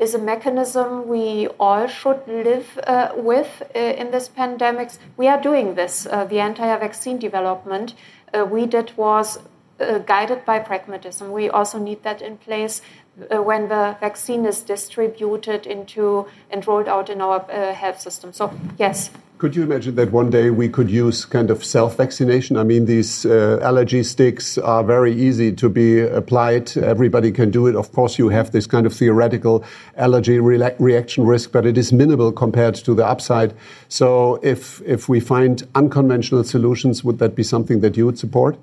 is 0.00 0.14
a 0.14 0.18
mechanism 0.18 1.06
we 1.06 1.48
all 1.60 1.86
should 1.86 2.26
live 2.26 2.78
uh, 2.86 3.10
with 3.14 3.62
uh, 3.74 3.78
in 3.78 4.10
this 4.10 4.26
pandemic. 4.26 4.90
We 5.18 5.28
are 5.28 5.38
doing 5.38 5.74
this. 5.74 6.04
The 6.04 6.38
entire 6.38 6.78
vaccine 6.78 7.18
development 7.18 7.94
Uh, 8.32 8.44
we 8.44 8.66
did 8.66 8.96
was 8.96 9.38
uh, 9.80 9.98
guided 9.98 10.44
by 10.44 10.58
pragmatism. 10.58 11.30
We 11.32 11.50
also 11.50 11.78
need 11.78 12.02
that 12.02 12.22
in 12.22 12.38
place 12.38 12.82
uh, 13.30 13.42
when 13.42 13.68
the 13.68 13.96
vaccine 14.00 14.46
is 14.46 14.60
distributed 14.60 15.66
into 15.66 16.26
and 16.50 16.66
rolled 16.66 16.88
out 16.88 17.10
in 17.10 17.20
our 17.20 17.44
uh, 17.50 17.74
health 17.74 18.00
system. 18.00 18.32
So, 18.32 18.52
yes, 18.78 19.10
could 19.38 19.54
you 19.54 19.62
imagine 19.62 19.94
that 19.96 20.12
one 20.12 20.30
day 20.30 20.48
we 20.48 20.66
could 20.66 20.90
use 20.90 21.26
kind 21.26 21.50
of 21.50 21.62
self 21.62 21.98
vaccination? 21.98 22.56
I 22.56 22.62
mean, 22.62 22.86
these 22.86 23.26
uh, 23.26 23.58
allergy 23.60 24.02
sticks 24.02 24.56
are 24.56 24.82
very 24.82 25.12
easy 25.12 25.52
to 25.52 25.68
be 25.68 26.00
applied. 26.00 26.74
Everybody 26.76 27.30
can 27.32 27.50
do 27.50 27.66
it. 27.66 27.76
Of 27.76 27.92
course, 27.92 28.18
you 28.18 28.30
have 28.30 28.52
this 28.52 28.66
kind 28.66 28.86
of 28.86 28.94
theoretical 28.94 29.62
allergy 29.96 30.38
re 30.38 30.56
reaction 30.78 31.26
risk, 31.26 31.52
but 31.52 31.66
it 31.66 31.76
is 31.76 31.92
minimal 31.92 32.32
compared 32.32 32.76
to 32.76 32.94
the 32.94 33.06
upside. 33.06 33.52
So, 33.88 34.40
if, 34.42 34.80
if 34.86 35.08
we 35.08 35.20
find 35.20 35.66
unconventional 35.74 36.44
solutions, 36.44 37.04
would 37.04 37.18
that 37.18 37.34
be 37.34 37.42
something 37.42 37.80
that 37.80 37.96
you 37.96 38.06
would 38.06 38.18
support? 38.18 38.56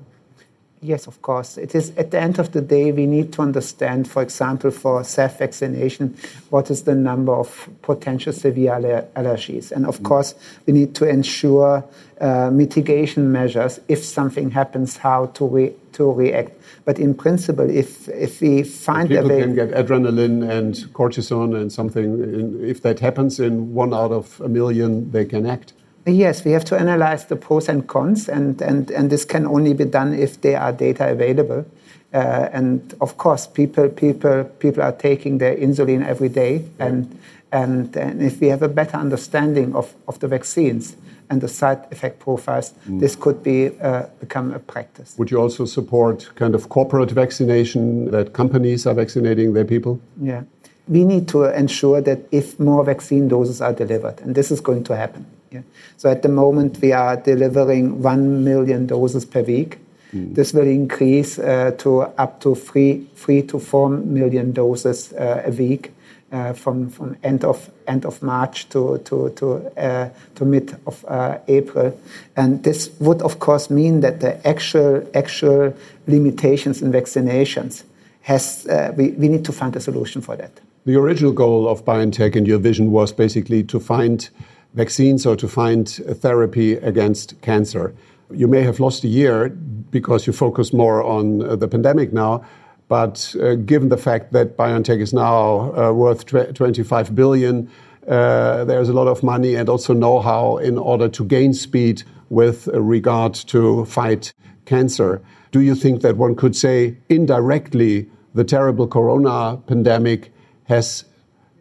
Yes, 0.84 1.08
of 1.08 1.22
course. 1.22 1.58
It 1.58 1.76
is 1.76 1.92
at 1.96 2.12
the 2.12 2.20
end 2.20 2.40
of 2.40 2.52
the 2.52 2.60
day, 2.60 2.92
we 2.92 3.06
need 3.06 3.32
to 3.34 3.42
understand, 3.42 4.06
for 4.06 4.22
example, 4.22 4.70
for 4.70 5.02
self 5.06 5.40
vaccination, 5.40 6.18
what 6.50 6.70
is 6.70 6.84
the 6.84 6.94
number 6.94 7.34
of 7.34 7.70
potential 7.82 8.34
severe 8.34 9.08
allergies. 9.16 9.72
And 9.72 9.86
of 9.86 10.00
mm. 10.00 10.04
course, 10.04 10.36
we 10.66 10.74
need 10.74 10.94
to 10.96 11.08
ensure 11.08 11.86
uh, 12.20 12.52
mitigation 12.52 13.32
measures 13.32 13.80
if 13.88 14.04
something 14.04 14.52
happens, 14.52 14.98
how 14.98 15.28
to, 15.28 15.48
re- 15.48 15.74
to 15.94 16.12
react. 16.12 16.52
But 16.84 17.00
in 17.00 17.14
principle, 17.14 17.70
if, 17.70 18.10
if 18.10 18.42
we 18.42 18.64
find 18.64 19.08
people 19.08 19.30
can 19.30 19.56
get 19.56 19.70
adrenaline 19.72 20.50
and 20.50 20.76
cortisone 20.94 21.56
and 21.56 21.72
something, 21.72 22.60
if 22.62 22.82
that 22.82 23.00
happens 23.00 23.40
in 23.40 23.74
one 23.74 23.94
out 23.94 24.12
of 24.12 24.42
a 24.42 24.50
million, 24.50 25.12
they 25.12 25.24
can 25.24 25.46
act. 25.46 25.72
Yes, 26.06 26.44
we 26.44 26.52
have 26.52 26.66
to 26.66 26.78
analyze 26.78 27.26
the 27.26 27.38
pros 27.38 27.70
and 27.70 27.88
cons, 27.88 28.28
and, 28.28 28.62
and, 28.62 28.92
and 28.92 29.10
this 29.10 29.24
can 29.24 29.46
only 29.46 29.74
be 29.74 29.86
done 29.86 30.14
if 30.14 30.42
there 30.42 30.60
are 30.60 30.74
data 30.74 31.10
available. 31.10 31.66
Uh, 32.14 32.50
and 32.52 32.94
of 33.00 33.18
course, 33.18 33.48
people, 33.48 33.90
people, 33.90 34.44
people 34.60 34.84
are 34.84 34.92
taking 34.92 35.38
their 35.38 35.56
insulin 35.56 36.06
every 36.06 36.30
day, 36.30 36.66
and, 36.78 37.18
and, 37.52 37.96
and 37.96 38.22
if 38.22 38.42
we 38.42 38.48
have 38.48 38.62
a 38.62 38.68
better 38.68 38.98
understanding 38.98 39.74
of, 39.76 39.96
of 40.08 40.20
the 40.20 40.28
vaccines 40.28 40.98
and 41.30 41.40
the 41.40 41.48
side 41.48 41.80
effect 41.92 42.20
profiles, 42.20 42.74
mm. 42.88 43.00
this 43.00 43.16
could 43.16 43.42
be 43.42 43.72
uh, 43.80 44.06
become 44.20 44.52
a 44.52 44.60
practice. 44.60 45.16
Would 45.18 45.32
you 45.32 45.40
also 45.40 45.64
support 45.64 46.30
kind 46.36 46.54
of 46.54 46.68
corporate 46.68 47.12
vaccination 47.12 48.12
that 48.12 48.34
companies 48.34 48.86
are 48.86 48.94
vaccinating 48.94 49.54
their 49.54 49.66
people? 49.66 50.02
Yeah, 50.22 50.44
we 50.90 51.06
need 51.06 51.30
to 51.30 51.46
ensure 51.46 52.02
that 52.02 52.20
if 52.32 52.60
more 52.60 52.84
vaccine 52.84 53.30
doses 53.30 53.62
are 53.62 53.74
delivered, 53.74 54.20
and 54.20 54.36
this 54.36 54.52
is 54.52 54.60
going 54.60 54.84
to 54.84 54.98
happen 54.98 55.26
yeah. 55.54 55.62
So 55.98 56.10
at 56.10 56.22
the 56.22 56.30
moment, 56.30 56.80
we 56.82 56.92
are 56.92 57.16
delivering 57.16 58.02
1 58.02 58.44
million 58.44 58.88
doses 58.88 59.26
per 59.26 59.42
week. 59.42 59.78
Mm. 60.14 60.36
This 60.36 60.54
will 60.54 60.68
increase 60.68 61.40
uh, 61.40 61.72
to 61.78 62.02
up 62.18 62.40
to 62.42 62.56
three, 62.56 63.08
three 63.16 63.42
to 63.44 63.60
4 63.60 63.90
million 63.90 64.52
doses 64.52 65.14
uh, 65.14 65.44
a 65.46 65.52
week. 65.52 65.92
Uh, 66.32 66.52
from 66.52 66.90
from 66.90 67.16
end 67.24 67.44
of 67.44 67.70
end 67.86 68.06
of 68.06 68.20
March 68.24 68.68
to 68.68 68.98
to 69.06 69.30
to 69.36 69.72
uh, 69.78 70.10
to 70.34 70.44
mid 70.44 70.76
of 70.88 71.06
uh, 71.08 71.38
April, 71.48 71.96
and 72.36 72.64
this 72.64 72.90
would 73.00 73.22
of 73.22 73.38
course 73.38 73.70
mean 73.70 74.02
that 74.02 74.20
the 74.20 74.48
actual 74.48 75.08
actual 75.14 75.72
limitations 76.08 76.82
in 76.82 76.92
vaccinations 76.92 77.84
has, 78.24 78.66
uh, 78.68 78.94
we, 78.98 79.12
we 79.12 79.28
need 79.28 79.46
to 79.46 79.52
find 79.52 79.76
a 79.76 79.80
solution 79.80 80.22
for 80.22 80.36
that. 80.36 80.60
The 80.86 80.96
original 80.96 81.32
goal 81.32 81.68
of 81.68 81.86
BioNTech 81.86 82.36
and 82.36 82.48
your 82.48 82.60
vision 82.60 82.92
was 82.92 83.14
basically 83.14 83.64
to 83.64 83.80
find 83.80 84.30
vaccines 84.74 85.26
or 85.26 85.36
to 85.36 85.48
find 85.48 86.00
a 86.08 86.14
therapy 86.14 86.74
against 86.74 87.40
cancer. 87.42 87.94
You 88.32 88.48
may 88.48 88.62
have 88.64 88.80
lost 88.80 89.04
a 89.04 89.08
year 89.08 89.50
because 89.50 90.26
you 90.26 90.34
focus 90.34 90.74
more 90.74 91.04
on 91.04 91.44
uh, 91.44 91.56
the 91.56 91.68
pandemic 91.68 92.14
now, 92.14 92.44
but 92.88 93.36
uh, 93.42 93.56
given 93.56 93.90
the 93.90 93.98
fact 93.98 94.34
that 94.34 94.58
BioNTech 94.58 95.00
is 95.00 95.14
now 95.14 95.74
uh, 95.76 95.94
worth 95.94 96.26
25 96.26 97.16
billion, 97.16 97.70
uh, 98.08 98.66
there's 98.66 98.90
a 98.90 98.94
lot 98.94 99.08
of 99.08 99.24
money 99.24 99.56
and 99.56 99.70
also 99.70 99.94
know-how 99.94 100.58
in 100.58 100.78
order 100.78 101.08
to 101.10 101.24
gain 101.24 101.54
speed 101.54 102.04
with 102.30 102.68
regard 102.74 103.34
to 103.34 103.86
fight 103.86 104.34
cancer. 104.66 105.22
Do 105.52 105.62
you 105.62 105.76
think 105.76 106.02
that 106.02 106.18
one 106.18 106.36
could 106.36 106.56
say 106.56 106.98
indirectly 107.10 108.10
the 108.34 108.44
terrible 108.44 108.88
corona 108.88 109.58
pandemic 109.68 110.34
has 110.66 111.06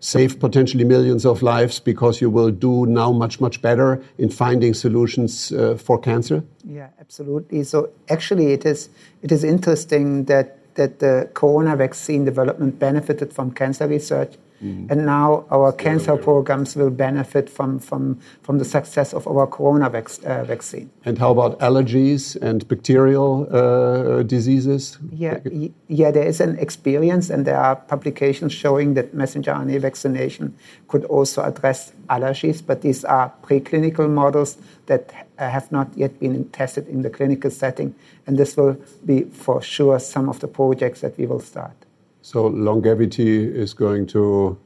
saved 0.02 0.40
potentially 0.40 0.82
millions 0.82 1.25
of 1.25 1.42
lives 1.42 1.78
because 1.78 2.21
you 2.21 2.28
will 2.28 2.50
do 2.50 2.87
now 2.87 3.12
much, 3.12 3.40
much 3.40 3.62
better 3.62 4.02
in 4.18 4.28
finding 4.28 4.75
solutions 4.75 5.52
uh, 5.52 5.76
for 5.76 5.97
cancer? 5.97 6.42
Yeah, 6.64 6.88
absolutely. 6.99 7.62
So 7.62 7.90
actually, 8.09 8.52
it 8.52 8.66
is, 8.66 8.88
it 9.23 9.30
is 9.30 9.44
interesting 9.44 10.25
that, 10.25 10.59
that 10.75 10.99
the 10.99 11.30
corona 11.35 11.76
vaccine 11.76 12.25
development 12.25 12.80
benefited 12.80 13.32
from 13.32 13.52
cancer 13.52 13.87
research 13.87 14.35
Mm. 14.62 14.90
And 14.90 15.07
now 15.07 15.45
our 15.50 15.73
cancer 15.73 16.16
programs 16.16 16.76
will 16.76 16.90
benefit 16.90 17.50
from, 17.50 17.78
from, 17.78 18.21
from 18.42 18.59
the 18.59 18.64
success 18.64 19.12
of 19.12 19.26
our 19.26 19.47
corona 19.47 19.90
vac 19.90 20.09
uh, 20.25 20.45
vaccine. 20.45 20.90
And 21.04 21.19
how 21.19 21.33
about 21.33 21.59
allergies 21.59 22.37
and 22.40 22.66
bacterial 22.69 23.49
uh, 23.50 24.23
diseases? 24.23 24.99
Yeah, 25.11 25.40
yeah, 25.88 26.11
there 26.11 26.26
is 26.26 26.40
an 26.40 26.59
experience, 26.59 27.28
and 27.31 27.45
there 27.45 27.59
are 27.59 27.76
publications 27.76 28.52
showing 28.52 28.95
that 28.95 29.14
messenger 29.14 29.52
RNA 29.52 29.81
vaccination 29.81 30.57
could 30.88 31.04
also 31.07 31.42
address 31.42 31.92
allergies, 32.09 32.64
but 32.64 32.83
these 32.83 33.04
are 33.04 33.33
preclinical 33.42 34.09
models 34.09 34.59
that 34.87 35.12
have 35.38 35.73
not 35.73 35.88
yet 35.97 36.21
been 36.21 36.49
tested 36.50 36.87
in 36.88 37.02
the 37.02 37.11
clinical 37.11 37.50
setting. 37.50 37.95
And 38.26 38.38
this 38.38 38.57
will 38.57 38.76
be 39.04 39.25
for 39.25 39.61
sure 39.61 39.99
some 39.99 40.28
of 40.28 40.40
the 40.40 40.49
projects 40.49 41.00
that 41.00 41.19
we 41.19 41.26
will 41.26 41.40
start. 41.40 41.75
So 42.23 42.47
longevity 42.47 43.45
is 43.45 43.75
going 43.75 44.07
to 44.09 44.59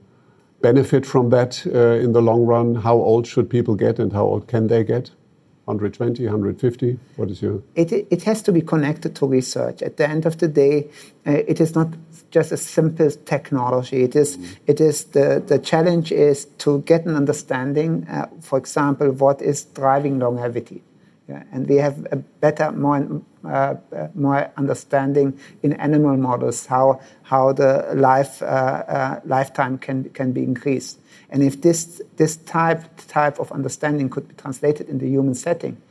benefit 0.60 1.06
from 1.06 1.30
that 1.30 1.66
uh, 1.66 2.04
in 2.04 2.12
the 2.12 2.20
long 2.20 2.44
run. 2.44 2.74
How 2.74 2.94
old 2.94 3.26
should 3.26 3.48
people 3.48 3.74
get 3.74 3.98
and 3.98 4.12
how 4.12 4.24
old 4.24 4.46
can 4.46 4.68
they 4.68 4.84
get? 4.84 5.10
120, 5.64 6.22
150? 6.22 6.98
What 7.16 7.28
is 7.28 7.42
your? 7.42 7.60
It, 7.74 7.92
it 7.92 8.22
has 8.22 8.40
to 8.42 8.52
be 8.52 8.60
connected 8.60 9.16
to 9.16 9.26
research. 9.26 9.82
At 9.82 9.96
the 9.96 10.08
end 10.08 10.24
of 10.24 10.38
the 10.38 10.46
day, 10.46 10.88
uh, 11.26 11.32
it 11.32 11.60
is 11.60 11.74
not 11.74 11.88
just 12.30 12.52
a 12.52 12.56
simple 12.56 13.10
technology. 13.10 14.04
It 14.04 14.14
is, 14.14 14.36
mm. 14.36 14.56
it 14.66 14.80
is 14.80 15.04
the, 15.04 15.42
the 15.44 15.58
challenge 15.58 16.12
is 16.12 16.44
to 16.58 16.82
get 16.82 17.04
an 17.06 17.16
understanding, 17.16 18.06
uh, 18.08 18.28
for 18.40 18.58
example, 18.58 19.10
what 19.10 19.42
is 19.42 19.64
driving 19.64 20.20
longevity. 20.20 20.84
Yeah, 21.28 21.42
and 21.50 21.68
we 21.68 21.76
have 21.76 22.06
a 22.12 22.16
better, 22.16 22.70
more, 22.70 23.20
uh, 23.44 23.74
more 24.14 24.48
understanding 24.56 25.36
in 25.60 25.72
animal 25.72 26.16
models 26.16 26.66
how, 26.66 27.00
how 27.24 27.52
the 27.52 27.90
life, 27.94 28.42
uh, 28.42 28.44
uh, 28.44 29.20
lifetime 29.24 29.78
can, 29.78 30.04
can 30.10 30.30
be 30.30 30.44
increased. 30.44 31.00
And 31.30 31.42
if 31.42 31.60
this, 31.60 32.00
this 32.16 32.36
type, 32.36 32.84
type 33.08 33.40
of 33.40 33.50
understanding 33.50 34.08
could 34.08 34.28
be 34.28 34.34
translated 34.34 34.88
in 34.88 34.98
the 34.98 35.08
human 35.08 35.34
setting, 35.34 35.82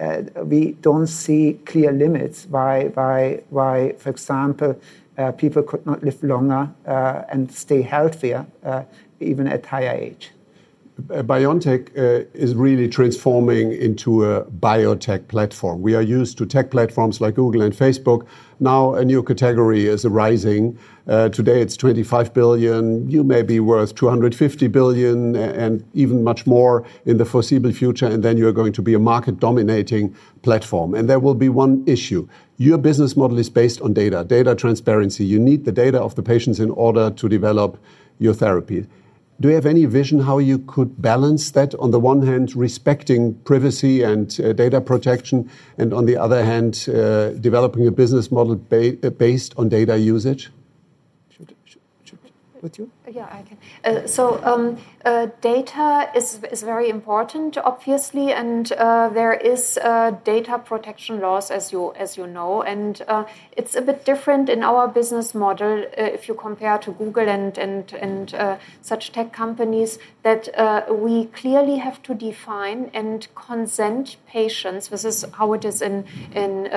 uh, 0.00 0.22
we 0.42 0.72
don't 0.72 1.06
see 1.06 1.60
clear 1.66 1.92
limits 1.92 2.46
why, 2.46 2.86
why, 2.94 3.42
why 3.50 3.92
for 3.98 4.10
example, 4.10 4.80
uh, 5.16 5.30
people 5.30 5.62
could 5.62 5.86
not 5.86 6.02
live 6.02 6.20
longer 6.24 6.68
uh, 6.86 7.22
and 7.28 7.52
stay 7.52 7.82
healthier 7.82 8.44
even 9.20 9.46
at 9.46 9.66
higher 9.66 9.94
age. 9.94 10.30
BioNTech 11.00 11.96
uh, 11.96 12.26
is 12.34 12.54
really 12.54 12.88
transforming 12.88 13.72
into 13.72 14.24
a 14.24 14.44
biotech 14.44 15.28
platform. 15.28 15.82
We 15.82 15.94
are 15.94 16.02
used 16.02 16.38
to 16.38 16.46
tech 16.46 16.70
platforms 16.70 17.20
like 17.20 17.34
Google 17.34 17.62
and 17.62 17.74
Facebook. 17.74 18.26
Now 18.58 18.94
a 18.94 19.04
new 19.04 19.22
category 19.22 19.86
is 19.86 20.04
arising. 20.04 20.78
Uh, 21.06 21.28
today 21.28 21.62
it's 21.62 21.76
25 21.76 22.34
billion. 22.34 23.10
You 23.10 23.24
may 23.24 23.42
be 23.42 23.60
worth 23.60 23.94
250 23.94 24.66
billion 24.68 25.34
and 25.36 25.84
even 25.94 26.22
much 26.22 26.46
more 26.46 26.84
in 27.06 27.16
the 27.16 27.24
foreseeable 27.24 27.72
future. 27.72 28.06
And 28.06 28.22
then 28.22 28.36
you're 28.36 28.52
going 28.52 28.72
to 28.74 28.82
be 28.82 28.94
a 28.94 28.98
market 28.98 29.40
dominating 29.40 30.14
platform. 30.42 30.94
And 30.94 31.08
there 31.08 31.18
will 31.18 31.34
be 31.34 31.48
one 31.48 31.82
issue. 31.86 32.28
Your 32.58 32.78
business 32.78 33.16
model 33.16 33.38
is 33.38 33.48
based 33.48 33.80
on 33.80 33.94
data, 33.94 34.24
data 34.24 34.54
transparency. 34.54 35.24
You 35.24 35.38
need 35.38 35.64
the 35.64 35.72
data 35.72 36.00
of 36.00 36.14
the 36.14 36.22
patients 36.22 36.60
in 36.60 36.70
order 36.70 37.10
to 37.10 37.28
develop 37.28 37.78
your 38.18 38.34
therapy. 38.34 38.86
Do 39.40 39.48
you 39.48 39.54
have 39.54 39.64
any 39.64 39.86
vision 39.86 40.20
how 40.20 40.36
you 40.36 40.58
could 40.58 41.00
balance 41.00 41.50
that? 41.52 41.74
On 41.76 41.90
the 41.90 41.98
one 41.98 42.26
hand, 42.26 42.54
respecting 42.54 43.34
privacy 43.44 44.02
and 44.02 44.38
uh, 44.38 44.52
data 44.52 44.82
protection, 44.82 45.50
and 45.78 45.94
on 45.94 46.04
the 46.04 46.18
other 46.18 46.44
hand, 46.44 46.86
uh, 46.88 47.30
developing 47.30 47.86
a 47.86 47.90
business 47.90 48.30
model 48.30 48.56
ba 48.56 48.92
based 49.10 49.54
on 49.56 49.70
data 49.70 49.96
usage? 49.96 50.50
Should, 51.30 51.54
should, 51.64 51.79
with 52.62 52.78
you? 52.78 52.90
Yeah, 53.10 53.26
I 53.26 53.42
can. 53.42 53.58
Uh, 53.84 54.06
so 54.06 54.42
um, 54.44 54.78
uh, 55.04 55.28
data 55.40 56.10
is, 56.14 56.40
is 56.50 56.62
very 56.62 56.88
important, 56.88 57.56
obviously, 57.58 58.32
and 58.32 58.70
uh, 58.72 59.08
there 59.08 59.32
is 59.32 59.78
uh, 59.82 60.12
data 60.24 60.58
protection 60.58 61.20
laws, 61.20 61.50
as 61.50 61.72
you 61.72 61.92
as 61.94 62.16
you 62.16 62.26
know, 62.26 62.62
and 62.62 63.02
uh, 63.08 63.24
it's 63.56 63.74
a 63.74 63.82
bit 63.82 64.04
different 64.04 64.48
in 64.48 64.62
our 64.62 64.88
business 64.88 65.34
model 65.34 65.82
uh, 65.82 66.02
if 66.02 66.28
you 66.28 66.34
compare 66.34 66.78
to 66.78 66.92
Google 66.92 67.28
and 67.28 67.56
and 67.58 67.92
and 67.94 68.58
such 68.82 69.12
tech 69.12 69.32
companies. 69.32 69.98
That 70.22 70.48
we 70.90 71.26
clearly 71.26 71.78
have 71.78 72.02
to 72.02 72.14
define 72.14 72.90
and 72.92 73.26
consent 73.34 74.16
patients. 74.26 74.88
This 74.88 75.04
is 75.04 75.24
how 75.32 75.54
it 75.54 75.64
is 75.64 75.80
in 75.80 76.04
in 76.34 76.68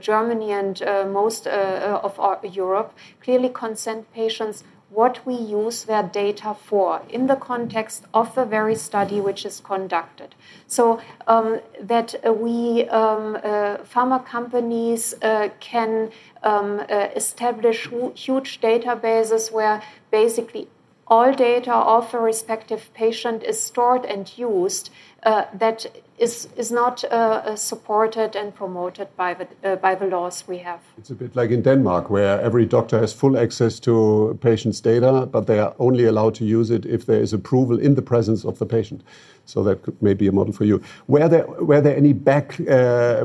Germany 0.00 0.52
and 0.52 0.80
most 1.12 1.46
of 1.46 2.18
our, 2.20 2.38
Europe. 2.44 2.92
Clearly, 3.20 3.48
consent 3.48 4.12
patients 4.12 4.64
what 4.92 5.24
we 5.24 5.34
use 5.34 5.84
their 5.84 6.02
data 6.02 6.54
for 6.54 7.00
in 7.08 7.26
the 7.26 7.36
context 7.36 8.04
of 8.12 8.34
the 8.34 8.44
very 8.44 8.74
study 8.74 9.20
which 9.20 9.46
is 9.46 9.60
conducted. 9.60 10.34
So 10.66 11.00
um, 11.26 11.60
that 11.80 12.14
we, 12.38 12.88
um, 12.88 13.36
uh, 13.36 13.78
pharma 13.92 14.24
companies, 14.24 15.14
uh, 15.22 15.48
can 15.60 16.10
um, 16.42 16.80
uh, 16.80 17.08
establish 17.16 17.88
huge 18.14 18.60
databases 18.60 19.50
where 19.50 19.82
basically 20.10 20.68
all 21.12 21.32
data 21.34 21.74
of 21.74 22.14
a 22.14 22.18
respective 22.18 22.90
patient 22.94 23.42
is 23.42 23.62
stored 23.62 24.04
and 24.06 24.38
used 24.38 24.88
uh, 25.24 25.44
that 25.52 25.84
is, 26.16 26.48
is 26.56 26.72
not 26.72 27.04
uh, 27.04 27.08
uh, 27.08 27.56
supported 27.56 28.34
and 28.34 28.54
promoted 28.54 29.08
by 29.16 29.34
the, 29.34 29.46
uh, 29.62 29.76
by 29.76 29.94
the 29.94 30.06
laws 30.06 30.44
we 30.48 30.58
have. 30.58 30.80
It's 30.96 31.10
a 31.10 31.14
bit 31.14 31.36
like 31.36 31.50
in 31.50 31.60
Denmark, 31.62 32.08
where 32.08 32.40
every 32.40 32.64
doctor 32.64 32.98
has 32.98 33.12
full 33.12 33.36
access 33.36 33.78
to 33.80 34.38
patient's 34.40 34.80
data, 34.80 35.26
but 35.26 35.46
they 35.46 35.58
are 35.58 35.74
only 35.78 36.06
allowed 36.06 36.34
to 36.36 36.44
use 36.46 36.70
it 36.70 36.86
if 36.86 37.04
there 37.04 37.20
is 37.20 37.34
approval 37.34 37.78
in 37.78 37.94
the 37.94 38.02
presence 38.02 38.46
of 38.46 38.58
the 38.58 38.66
patient. 38.66 39.02
So 39.44 39.62
that 39.64 39.82
could 39.82 40.00
maybe 40.00 40.24
be 40.24 40.28
a 40.28 40.32
model 40.32 40.54
for 40.54 40.64
you. 40.64 40.80
Were 41.08 41.28
there, 41.28 41.46
were 41.46 41.82
there 41.82 41.96
any 41.96 42.14
back, 42.14 42.58
uh, 42.60 43.24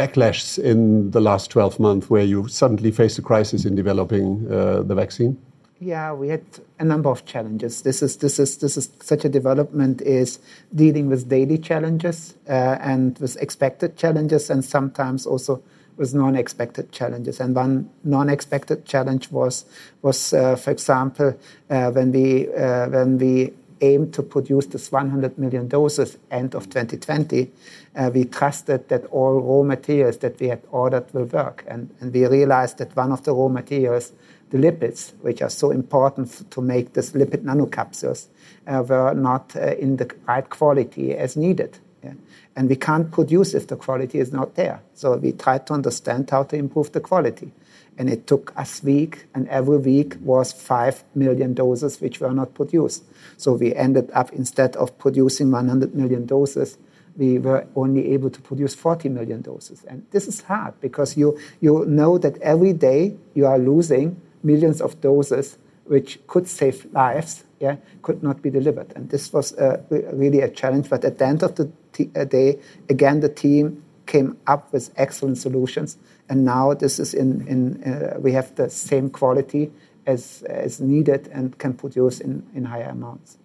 backlashes 0.00 0.58
in 0.58 1.12
the 1.12 1.20
last 1.20 1.50
12 1.50 1.78
months 1.78 2.10
where 2.10 2.24
you 2.24 2.48
suddenly 2.48 2.90
faced 2.90 3.18
a 3.18 3.22
crisis 3.22 3.64
in 3.64 3.76
developing 3.76 4.46
uh, 4.50 4.82
the 4.82 4.96
vaccine? 4.96 5.36
Yeah, 5.82 6.12
we 6.12 6.28
had 6.28 6.44
a 6.78 6.84
number 6.84 7.08
of 7.08 7.24
challenges. 7.24 7.80
This 7.80 8.02
is 8.02 8.18
this 8.18 8.38
is 8.38 8.58
this 8.58 8.76
is 8.76 8.90
such 9.00 9.24
a 9.24 9.30
development 9.30 10.02
is 10.02 10.38
dealing 10.74 11.08
with 11.08 11.26
daily 11.30 11.56
challenges 11.56 12.34
uh, 12.46 12.76
and 12.82 13.18
with 13.18 13.40
expected 13.40 13.96
challenges, 13.96 14.50
and 14.50 14.62
sometimes 14.62 15.24
also 15.24 15.62
with 15.96 16.12
non-expected 16.12 16.92
challenges. 16.92 17.40
And 17.40 17.56
one 17.56 17.88
non-expected 18.04 18.84
challenge 18.84 19.30
was 19.30 19.64
was, 20.02 20.34
uh, 20.34 20.56
for 20.56 20.70
example, 20.70 21.34
uh, 21.70 21.90
when 21.92 22.12
we 22.12 22.52
uh, 22.54 22.90
when 22.90 23.16
we 23.16 23.54
aimed 23.80 24.12
to 24.12 24.22
produce 24.22 24.66
this 24.66 24.92
100 24.92 25.38
million 25.38 25.66
doses 25.66 26.18
end 26.30 26.54
of 26.54 26.68
2020, 26.68 27.50
uh, 27.96 28.10
we 28.12 28.26
trusted 28.26 28.86
that 28.90 29.06
all 29.06 29.40
raw 29.40 29.62
materials 29.62 30.18
that 30.18 30.38
we 30.38 30.48
had 30.48 30.60
ordered 30.70 31.06
will 31.14 31.24
work, 31.24 31.64
and, 31.66 31.88
and 32.00 32.12
we 32.12 32.26
realized 32.26 32.76
that 32.76 32.94
one 32.94 33.12
of 33.12 33.22
the 33.24 33.32
raw 33.32 33.48
materials 33.48 34.12
the 34.50 34.58
lipids, 34.58 35.12
which 35.22 35.42
are 35.42 35.50
so 35.50 35.70
important 35.70 36.50
to 36.50 36.60
make 36.60 36.92
these 36.92 37.12
lipid 37.12 37.44
nanocapsules, 37.44 38.26
uh, 38.66 38.82
were 38.86 39.14
not 39.14 39.54
uh, 39.56 39.74
in 39.76 39.96
the 39.96 40.12
right 40.26 40.48
quality 40.50 41.14
as 41.14 41.36
needed. 41.36 41.78
Yeah? 42.02 42.14
And 42.56 42.68
we 42.68 42.76
can't 42.76 43.10
produce 43.10 43.54
if 43.54 43.68
the 43.68 43.76
quality 43.76 44.18
is 44.18 44.32
not 44.32 44.56
there. 44.56 44.82
So 44.94 45.16
we 45.16 45.32
tried 45.32 45.66
to 45.68 45.74
understand 45.74 46.28
how 46.30 46.42
to 46.44 46.56
improve 46.56 46.92
the 46.92 47.00
quality. 47.00 47.52
And 47.96 48.08
it 48.08 48.26
took 48.26 48.52
us 48.58 48.82
week, 48.82 49.26
and 49.34 49.46
every 49.48 49.76
week 49.76 50.16
was 50.20 50.52
5 50.52 51.04
million 51.14 51.54
doses 51.54 52.00
which 52.00 52.20
were 52.20 52.32
not 52.32 52.54
produced. 52.54 53.04
So 53.36 53.52
we 53.52 53.74
ended 53.74 54.10
up, 54.14 54.32
instead 54.32 54.74
of 54.76 54.98
producing 54.98 55.50
100 55.50 55.94
million 55.94 56.26
doses, 56.26 56.78
we 57.16 57.38
were 57.38 57.66
only 57.76 58.12
able 58.12 58.30
to 58.30 58.40
produce 58.40 58.74
40 58.74 59.10
million 59.10 59.42
doses. 59.42 59.84
And 59.84 60.06
this 60.10 60.26
is 60.26 60.40
hard 60.40 60.80
because 60.80 61.16
you, 61.16 61.38
you 61.60 61.84
know 61.86 62.18
that 62.18 62.40
every 62.40 62.72
day 62.72 63.16
you 63.34 63.46
are 63.46 63.58
losing 63.58 64.20
millions 64.42 64.80
of 64.80 65.00
doses 65.00 65.58
which 65.84 66.24
could 66.28 66.46
save 66.46 66.86
lives, 66.92 67.44
yeah, 67.58 67.76
could 68.02 68.22
not 68.22 68.40
be 68.42 68.48
delivered. 68.48 68.92
And 68.94 69.10
this 69.10 69.32
was 69.32 69.52
uh, 69.54 69.82
really 69.90 70.40
a 70.40 70.48
challenge. 70.48 70.88
But 70.88 71.04
at 71.04 71.18
the 71.18 71.26
end 71.26 71.42
of 71.42 71.56
the 71.56 71.68
uh, 72.14 72.24
day, 72.24 72.60
again, 72.88 73.18
the 73.18 73.28
team 73.28 73.82
came 74.06 74.36
up 74.46 74.72
with 74.72 74.92
excellent 74.96 75.38
solutions. 75.38 75.98
And 76.28 76.44
now 76.44 76.74
this 76.74 77.00
is 77.00 77.12
in, 77.12 77.46
in 77.48 77.82
uh, 77.82 78.20
we 78.20 78.30
have 78.32 78.54
the 78.54 78.70
same 78.70 79.10
quality 79.10 79.72
as, 80.06 80.42
as 80.42 80.80
needed 80.80 81.28
and 81.32 81.58
can 81.58 81.74
produce 81.74 82.20
in, 82.20 82.46
in 82.54 82.64
higher 82.66 82.90
amounts. 82.90 83.39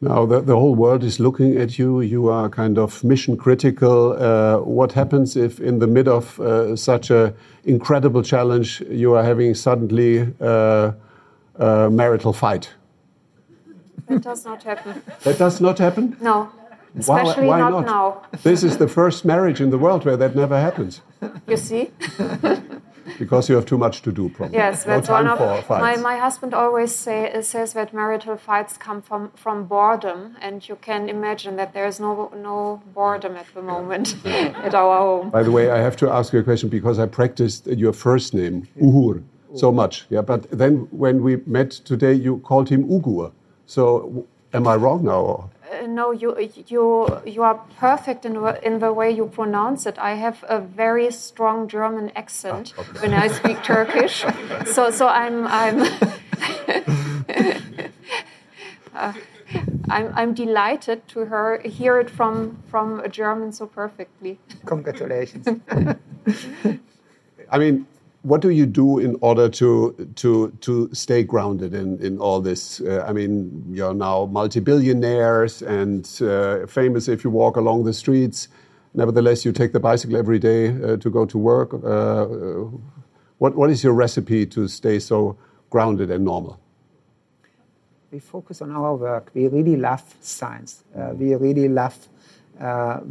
Now, 0.00 0.26
the, 0.26 0.40
the 0.40 0.54
whole 0.54 0.74
world 0.74 1.02
is 1.02 1.18
looking 1.18 1.56
at 1.56 1.78
you. 1.78 2.00
You 2.00 2.28
are 2.28 2.48
kind 2.48 2.78
of 2.78 3.02
mission 3.02 3.36
critical. 3.36 4.12
Uh, 4.12 4.58
what 4.58 4.92
happens 4.92 5.36
if, 5.36 5.60
in 5.60 5.78
the 5.78 5.86
mid 5.86 6.08
of 6.08 6.38
uh, 6.40 6.76
such 6.76 7.10
an 7.10 7.34
incredible 7.64 8.22
challenge, 8.22 8.82
you 8.90 9.14
are 9.14 9.22
having 9.22 9.54
suddenly 9.54 10.32
uh, 10.40 10.92
a 11.56 11.90
marital 11.90 12.32
fight? 12.32 12.70
That 14.08 14.22
does 14.22 14.44
not 14.44 14.62
happen. 14.62 15.02
That 15.22 15.38
does 15.38 15.60
not 15.60 15.78
happen? 15.78 16.16
No, 16.20 16.50
especially 16.98 17.46
why, 17.46 17.60
why 17.60 17.70
not, 17.70 17.70
not, 17.70 17.86
now. 17.86 18.38
This 18.42 18.62
is 18.62 18.76
the 18.76 18.88
first 18.88 19.24
marriage 19.24 19.60
in 19.60 19.70
the 19.70 19.78
world 19.78 20.04
where 20.04 20.18
that 20.18 20.36
never 20.36 20.60
happens. 20.60 21.00
You 21.46 21.56
see? 21.56 21.90
because 23.18 23.48
you 23.48 23.54
have 23.54 23.66
too 23.66 23.78
much 23.78 24.02
to 24.02 24.12
do, 24.12 24.28
probably. 24.28 24.56
Yes, 24.56 24.84
that's 24.84 25.08
no 25.08 25.14
one 25.14 25.26
of 25.26 25.38
my, 25.38 25.60
fights. 25.62 26.02
my 26.02 26.16
husband 26.16 26.54
always 26.54 26.94
say, 26.94 27.40
says 27.42 27.72
that 27.72 27.92
marital 27.92 28.36
fights 28.36 28.76
come 28.76 29.02
from, 29.02 29.30
from 29.34 29.66
boredom, 29.66 30.36
and 30.40 30.66
you 30.68 30.76
can 30.76 31.08
imagine 31.08 31.56
that 31.56 31.72
there 31.74 31.86
is 31.86 32.00
no 32.00 32.32
no 32.36 32.82
boredom 32.94 33.36
at 33.36 33.46
the 33.54 33.62
moment 33.62 34.16
at 34.26 34.74
our 34.74 34.98
home. 34.98 35.30
By 35.30 35.42
the 35.42 35.50
way, 35.50 35.70
I 35.70 35.78
have 35.78 35.96
to 35.96 36.10
ask 36.10 36.32
you 36.32 36.38
a 36.40 36.42
question 36.42 36.68
because 36.68 36.98
I 36.98 37.06
practiced 37.06 37.66
your 37.66 37.92
first 37.92 38.34
name, 38.34 38.66
Uhur, 38.80 39.22
so 39.54 39.72
much. 39.72 40.06
Yeah, 40.10 40.22
but 40.22 40.50
then 40.50 40.88
when 40.90 41.22
we 41.22 41.36
met 41.46 41.70
today, 41.70 42.12
you 42.12 42.38
called 42.38 42.68
him 42.68 42.84
Ugur. 42.88 43.32
So 43.66 44.26
am 44.52 44.66
I 44.66 44.76
wrong 44.76 45.04
now? 45.04 45.50
Or- 45.74 45.84
Uh, 45.84 45.86
no, 45.86 46.12
you 46.12 46.36
you 46.66 47.06
you 47.26 47.42
are 47.42 47.60
perfect 47.80 48.24
in 48.24 48.32
the- 48.34 48.58
in 48.66 48.78
the 48.78 48.92
way 48.92 49.10
you 49.10 49.26
pronounce 49.26 49.86
it. 49.88 49.98
I 49.98 50.14
have 50.16 50.44
a 50.48 50.58
very 50.60 51.10
strong 51.10 51.68
German 51.68 52.10
accent 52.16 52.74
when 53.00 53.12
I 53.14 53.28
speak 53.28 53.62
Turkish, 53.74 54.24
so 54.66 54.90
so 54.90 55.06
I'm 55.08 55.46
I'm. 55.46 55.86
Uh, 58.96 59.12
I'm, 59.90 60.12
I'm 60.14 60.34
delighted 60.34 61.08
to 61.08 61.24
her, 61.26 61.58
hear 61.64 61.98
it 61.98 62.08
from, 62.08 62.62
from 62.70 63.00
a 63.00 63.08
German 63.08 63.50
so 63.52 63.66
perfectly. 63.66 64.38
Congratulations. 64.66 65.48
I 67.50 67.58
mean, 67.58 67.86
what 68.24 68.40
do 68.40 68.48
you 68.48 68.64
do 68.64 68.98
in 68.98 69.16
order 69.20 69.50
to 69.50 69.92
to 70.16 70.50
to 70.62 70.88
stay 70.94 71.22
grounded 71.22 71.74
in 71.74 72.00
in 72.00 72.18
all 72.18 72.40
this? 72.40 72.80
Uh, 72.80 73.04
I 73.06 73.12
mean, 73.12 73.64
you're 73.70 73.94
now 73.94 74.26
multi-billionaires 74.26 75.62
and 75.62 76.08
uh, 76.22 76.66
famous 76.66 77.06
if 77.06 77.22
you 77.22 77.30
walk 77.30 77.56
along 77.56 77.84
the 77.84 77.92
streets. 77.92 78.48
Nevertheless, 78.94 79.44
you 79.44 79.52
take 79.52 79.72
the 79.72 79.80
bicycle 79.80 80.16
every 80.16 80.38
day 80.38 80.68
uh, 80.68 80.96
to 80.96 81.10
go 81.10 81.26
to 81.26 81.38
work. 81.38 81.74
Uh, 81.74 81.76
uh, 81.76 82.70
what 83.38 83.56
what 83.56 83.70
is 83.70 83.84
your 83.84 83.92
recipe 83.92 84.46
to 84.46 84.68
stay 84.68 84.98
so 84.98 85.36
grounded 85.70 86.10
and 86.10 86.24
normal? 86.24 86.58
we 88.10 88.20
focus 88.20 88.62
on 88.62 88.70
our 88.70 88.94
work. 88.94 89.32
We 89.34 89.48
really 89.48 89.74
love 89.74 90.04
science. 90.20 90.84
Uh, 90.96 91.14
we 91.18 91.34
really 91.34 91.68
love 91.68 91.98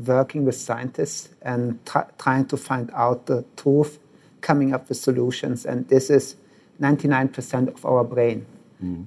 working 0.08 0.46
with 0.46 0.56
scientists 0.56 1.28
and 1.42 1.78
trying 2.18 2.46
to 2.46 2.56
find 2.56 2.90
out 2.94 3.26
the 3.26 3.44
truth, 3.58 4.00
coming 4.44 4.74
up 4.74 4.88
with 4.90 4.98
solutions. 4.98 5.66
And 5.66 5.88
this 5.88 6.10
is 6.10 6.36
99% 6.80 7.74
of 7.74 7.86
our 7.86 8.04
brain. 8.04 8.46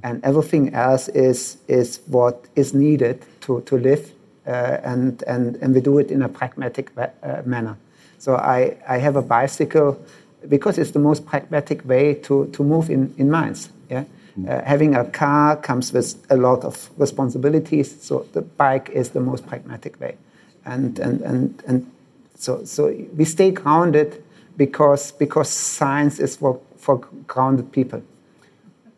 And 0.02 0.24
everything 0.24 0.74
else 0.74 1.08
is, 1.08 1.58
is 1.68 2.00
what 2.06 2.46
is 2.56 2.72
needed 2.72 3.24
to, 3.42 3.60
to 3.62 3.76
live. 3.76 4.10
Uh, 4.46 4.78
and, 4.82 5.22
and, 5.26 5.56
and 5.56 5.74
we 5.74 5.80
do 5.80 5.98
it 5.98 6.10
in 6.10 6.22
a 6.22 6.28
pragmatic 6.28 6.90
uh, 6.96 7.42
manner. 7.44 7.76
So 8.18 8.36
I, 8.36 8.76
I 8.88 8.98
have 8.98 9.16
a 9.16 9.22
bicycle 9.22 10.00
because 10.48 10.78
it's 10.78 10.92
the 10.92 10.98
most 10.98 11.26
pragmatic 11.26 11.86
way 11.86 12.14
to, 12.14 12.46
to 12.52 12.64
move 12.64 12.88
in, 12.88 13.14
in 13.18 13.30
Mainz. 13.30 13.68
Yeah? 13.90 14.04
Uh, 14.48 14.62
having 14.64 14.94
a 14.94 15.04
car 15.04 15.56
comes 15.56 15.92
with 15.92 16.24
a 16.30 16.36
lot 16.36 16.64
of 16.64 16.90
responsibilities, 16.98 18.02
so 18.02 18.26
the 18.32 18.42
bike 18.42 18.90
is 18.90 19.10
the 19.10 19.20
most 19.20 19.46
pragmatic 19.46 19.98
way. 20.00 20.16
And, 20.64 20.98
and, 20.98 21.20
and, 21.22 21.62
and 21.66 21.92
so, 22.34 22.64
so 22.64 22.94
we 23.16 23.24
stay 23.24 23.50
grounded 23.50 24.22
because, 24.56 25.12
because 25.12 25.48
science 25.48 26.18
is 26.18 26.36
for, 26.36 26.60
for 26.76 26.98
grounded 27.26 27.72
people. 27.72 28.02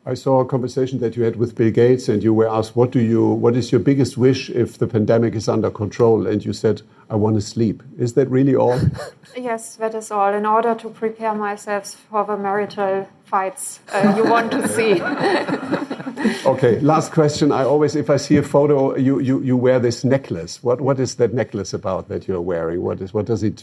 I 0.08 0.14
saw 0.14 0.40
a 0.40 0.46
conversation 0.46 1.00
that 1.00 1.16
you 1.16 1.24
had 1.24 1.36
with 1.36 1.54
Bill 1.54 1.70
Gates, 1.70 2.08
and 2.08 2.22
you 2.22 2.32
were 2.32 2.48
asked, 2.48 2.74
"What 2.74 2.90
do 2.90 2.98
you? 2.98 3.26
What 3.26 3.54
is 3.54 3.70
your 3.70 3.78
biggest 3.78 4.16
wish 4.16 4.48
if 4.48 4.78
the 4.78 4.86
pandemic 4.86 5.34
is 5.34 5.48
under 5.48 5.70
control?" 5.70 6.26
And 6.26 6.42
you 6.42 6.54
said, 6.54 6.80
"I 7.10 7.16
want 7.16 7.36
to 7.36 7.42
sleep." 7.42 7.82
Is 7.98 8.14
that 8.14 8.30
really 8.30 8.56
all? 8.56 8.80
Yes, 9.36 9.76
that 9.76 9.94
is 9.94 10.10
all. 10.10 10.32
In 10.34 10.46
order 10.46 10.74
to 10.74 10.88
prepare 10.88 11.34
myself 11.34 11.84
for 12.10 12.24
the 12.24 12.36
marital 12.36 13.06
fights 13.24 13.80
uh, 13.92 14.14
you 14.16 14.24
want 14.24 14.50
to 14.50 14.66
see. 14.66 14.94
okay. 16.46 16.81
Last 16.81 17.12
question. 17.12 17.52
I 17.52 17.64
always, 17.64 17.94
if 17.94 18.11
I 18.11 18.16
see 18.16 18.37
a 18.37 18.42
photo, 18.42 18.96
you 18.96 19.20
you, 19.20 19.40
you 19.42 19.57
wear 19.57 19.78
this 19.78 20.04
necklace. 20.04 20.62
What 20.62 20.81
what 20.81 20.98
is 20.98 21.14
that 21.16 21.33
necklace 21.33 21.72
about 21.72 22.09
that 22.09 22.26
you're 22.26 22.40
wearing? 22.40 22.83
What 22.83 23.00
is 23.00 23.14
what 23.14 23.26
does 23.26 23.42
it 23.42 23.62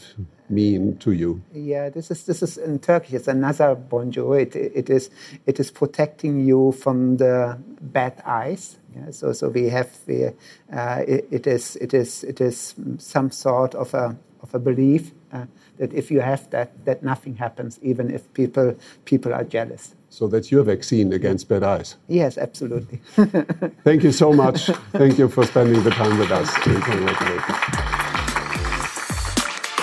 mean 0.49 0.97
to 0.97 1.11
you? 1.11 1.41
Yeah, 1.53 1.89
this 1.89 2.11
is 2.11 2.25
this 2.25 2.41
is 2.41 2.57
in 2.57 2.79
Turkish. 2.79 3.13
It's 3.13 3.27
a 3.27 3.33
nazar 3.33 3.75
boncuğu. 3.75 4.41
It, 4.41 4.55
it 4.55 4.89
is 4.89 5.09
it 5.45 5.59
is 5.59 5.71
protecting 5.71 6.39
you 6.39 6.71
from 6.71 7.17
the 7.17 7.57
bad 7.81 8.21
eyes. 8.25 8.77
Yeah, 8.95 9.11
so 9.11 9.33
so 9.33 9.49
we 9.49 9.69
have 9.69 9.89
the 10.05 10.33
uh, 10.71 11.03
it, 11.07 11.27
it 11.31 11.47
is 11.47 11.75
it 11.77 11.93
is 11.93 12.23
it 12.23 12.39
is 12.39 12.75
some 12.97 13.31
sort 13.31 13.75
of 13.75 13.93
a 13.93 14.15
of 14.41 14.55
a 14.55 14.59
belief 14.59 15.11
uh, 15.33 15.45
that 15.77 15.93
if 15.93 16.09
you 16.09 16.21
have 16.21 16.49
that 16.51 16.85
that 16.85 17.03
nothing 17.03 17.35
happens, 17.35 17.79
even 17.81 18.09
if 18.09 18.31
people 18.33 18.75
people 19.03 19.33
are 19.33 19.43
jealous. 19.43 19.95
So 20.15 20.29
that's 20.29 20.49
your 20.49 20.63
vaccine 20.63 21.11
against 21.11 21.49
bad 21.49 21.63
eyes. 21.63 21.97
Yes, 22.07 22.37
absolutely. 22.37 23.01
Thank 23.83 24.03
you 24.03 24.13
so 24.13 24.31
much. 24.31 24.71
Thank 24.93 25.17
you 25.17 25.27
for 25.27 25.45
spending 25.45 25.83
the 25.83 25.91
time 25.91 26.17
with 26.17 26.31
us. 26.31 26.49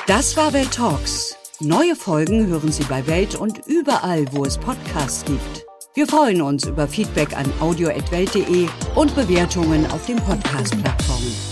Das 0.07 0.35
war 0.35 0.55
Welt 0.55 0.73
Talks. 0.73 1.37
Neue 1.61 1.95
Folgen 1.95 2.47
hören 2.47 2.73
Sie 2.73 2.85
bei 2.85 3.07
Welt 3.07 3.35
und 3.35 3.61
überall, 3.67 4.25
wo 4.33 4.47
es 4.47 4.57
Podcasts 4.57 5.23
gibt. 5.27 5.67
Wir 5.95 6.07
freuen 6.07 6.41
uns 6.41 6.67
über 6.67 6.89
Feedback 6.89 7.37
an 7.37 7.45
audio.welt.de 7.61 8.69
und 8.95 9.15
Bewertungen 9.15 9.85
auf 9.91 10.07
den 10.07 10.17
Podcast-Plattformen. 10.17 11.52